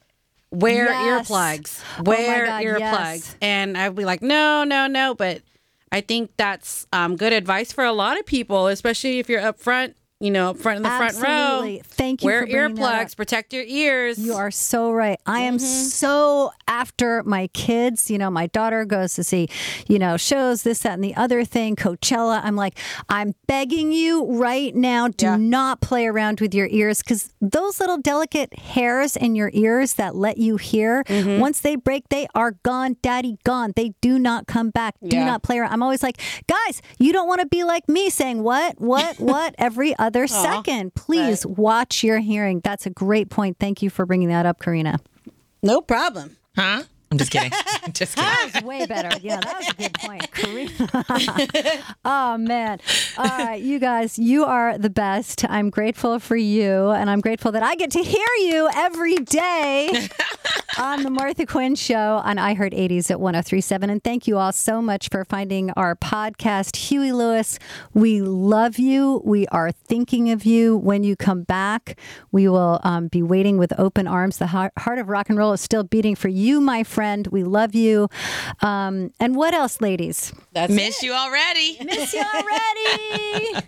wear 0.56 0.86
Yes. 0.86 1.30
earplugs, 1.30 1.82
Oh 2.00 2.04
wear 2.04 2.46
God, 2.46 2.64
earplugs, 2.64 2.80
yes. 2.80 3.36
and 3.42 3.78
I'd 3.78 3.96
be 3.96 4.06
like, 4.06 4.22
no, 4.22 4.64
no, 4.64 4.88
no. 4.88 5.14
But 5.16 5.42
I 5.92 6.02
think 6.02 6.32
that's 6.38 6.88
um, 6.92 7.16
good 7.16 7.34
advice 7.34 7.72
for 7.72 7.84
a 7.84 7.94
lot 7.94 8.20
of 8.20 8.26
people, 8.26 8.68
especially 8.68 9.20
if 9.20 9.30
you're 9.30 9.42
up 9.42 9.60
front. 9.60 9.96
You 10.22 10.32
know, 10.32 10.54
front 10.54 10.78
in 10.78 10.84
the 10.84 10.90
front 10.90 11.16
Absolutely. 11.18 11.76
row. 11.78 11.82
Thank 11.84 12.24
you 12.24 12.28
Wear 12.28 12.42
for 12.42 12.46
bringing 12.48 12.76
that 12.76 12.82
up. 13.02 13.08
earplugs, 13.08 13.18
protect 13.18 13.52
your 13.52 13.66
ears. 13.66 14.18
You 14.18 14.34
are 14.36 14.50
so 14.50 14.94
right. 14.94 15.20
I 15.26 15.42
am 15.42 15.56
Mm-hmm. 15.58 15.66
so 15.66 16.52
after 16.70 17.22
my 17.24 17.48
kids. 17.48 18.10
You 18.10 18.18
know, 18.18 18.32
my 18.32 18.48
daughter 18.48 18.86
goes 18.86 19.14
to 19.16 19.24
see, 19.26 19.50
you 19.90 20.00
know, 20.00 20.16
shows, 20.16 20.64
this, 20.64 20.80
that, 20.80 20.94
and 20.94 21.04
the 21.04 21.16
other 21.16 21.44
thing, 21.44 21.76
Coachella. 21.76 22.40
I'm 22.44 22.56
like, 22.56 22.78
I'm 23.10 23.34
begging 23.48 23.92
you 23.92 24.26
right 24.32 24.74
now, 24.74 25.10
do 25.10 25.26
Yeah. 25.26 25.36
not 25.36 25.82
play 25.82 26.08
around 26.08 26.40
with 26.40 26.56
your 26.56 26.68
ears 26.72 27.00
because 27.00 27.34
those 27.42 27.82
little 27.82 27.98
delicate 27.98 28.58
hairs 28.58 29.18
in 29.18 29.36
your 29.36 29.52
ears 29.54 29.96
that 29.96 30.16
let 30.16 30.38
you 30.38 30.56
hear, 30.56 31.04
Mm-hmm. 31.08 31.40
once 31.42 31.60
they 31.60 31.76
break, 31.76 32.08
they 32.08 32.28
are 32.34 32.52
gone, 32.64 32.96
daddy, 33.02 33.38
gone. 33.44 33.74
They 33.76 33.94
do 34.00 34.18
not 34.18 34.48
come 34.48 34.70
back. 34.70 34.96
Do 35.06 35.18
Yeah. 35.18 35.26
not 35.26 35.44
play 35.44 35.60
around. 35.60 35.74
I'm 35.74 35.84
always 35.84 36.02
like, 36.04 36.22
guys, 36.48 36.82
you 37.00 37.12
don't 37.12 37.28
want 37.28 37.42
to 37.42 37.48
be 37.48 37.66
like 37.66 37.90
me 37.90 38.10
saying 38.10 38.44
what, 38.44 38.80
what, 38.80 39.20
what 39.20 39.56
every 39.58 39.94
other 40.06 40.28
second. 40.28 40.94
Please 40.96 41.46
watch 41.46 42.04
your 42.04 42.20
hearing. 42.20 42.62
That's 42.64 42.86
a 42.86 42.90
great 42.90 43.30
point. 43.30 43.58
Thank 43.60 43.82
you 43.82 43.90
for 43.90 44.06
bringing 44.06 44.30
that 44.30 44.46
up, 44.46 44.60
Karina. 44.60 45.00
no 45.64 45.82
problem. 45.82 46.38
Huh? 46.56 46.84
I'm 47.16 47.20
just 47.20 47.32
kidding. 47.32 47.52
just 47.94 48.18
kidding. 48.18 48.30
That 48.30 48.52
was 48.56 48.64
way 48.64 48.86
better. 48.86 49.18
Yeah, 49.22 49.40
that 49.40 49.58
was 49.58 49.70
a 49.70 49.74
good 49.74 49.94
point, 49.94 50.32
Karina. 50.34 51.86
oh 52.06 52.38
man! 52.38 52.82
All 53.18 53.26
right, 53.26 53.62
you 53.62 53.80
guys, 53.80 54.20
you 54.20 54.44
are 54.44 54.78
the 54.78 54.90
best. 54.90 55.46
I'm 55.50 55.70
grateful 55.70 56.20
for 56.20 56.36
you, 56.36 56.90
and 56.90 57.10
I'm 57.10 57.22
grateful 57.22 57.54
that 57.54 57.64
I 57.64 57.76
get 57.76 57.92
to 57.92 58.04
hear 58.04 58.28
you 58.40 58.70
every 58.76 59.16
day 59.16 60.10
on 60.78 61.04
the 61.04 61.10
Martha 61.10 61.46
Quinn 61.46 61.76
Show 61.76 62.22
on 62.26 62.36
iHeart 62.36 62.78
80s 62.78 63.10
at 63.10 63.22
1037. 63.22 63.90
And 63.90 64.04
thank 64.04 64.28
you 64.28 64.38
all 64.38 64.52
so 64.52 64.82
much 64.82 65.08
for 65.10 65.24
finding 65.24 65.72
our 65.72 65.96
podcast. 65.96 66.76
Huey 66.76 67.14
Lewis, 67.14 67.60
we 67.94 68.22
love 68.22 68.78
you. 68.78 69.22
We 69.24 69.48
are 69.48 69.72
thinking 69.72 70.32
of 70.32 70.46
you. 70.46 70.76
When 70.76 71.06
you 71.06 71.16
come 71.16 71.44
back, 71.44 71.98
we 72.34 72.50
will 72.50 72.82
um, 72.84 73.08
be 73.08 73.24
waiting 73.24 73.58
with 73.58 73.72
open 73.80 74.06
arms. 74.06 74.38
The 74.38 74.48
heart 74.48 74.74
heart 74.78 75.00
of 75.00 75.08
rock 75.08 75.30
and 75.30 75.38
roll 75.38 75.54
is 75.54 75.62
still 75.62 75.84
beating 75.84 76.16
for 76.16 76.28
you, 76.28 76.60
my 76.60 76.84
friend. 76.84 77.05
We 77.32 77.44
love 77.44 77.76
you. 77.76 78.10
Um, 78.62 79.12
and 79.20 79.36
what 79.36 79.54
else, 79.54 79.82
ladies? 79.82 80.34
That's 80.54 80.72
Miss 80.72 81.02
you 81.04 81.14
already. 81.14 81.78
Miss 81.84 82.14
you 82.14 82.22
already. 82.22 83.54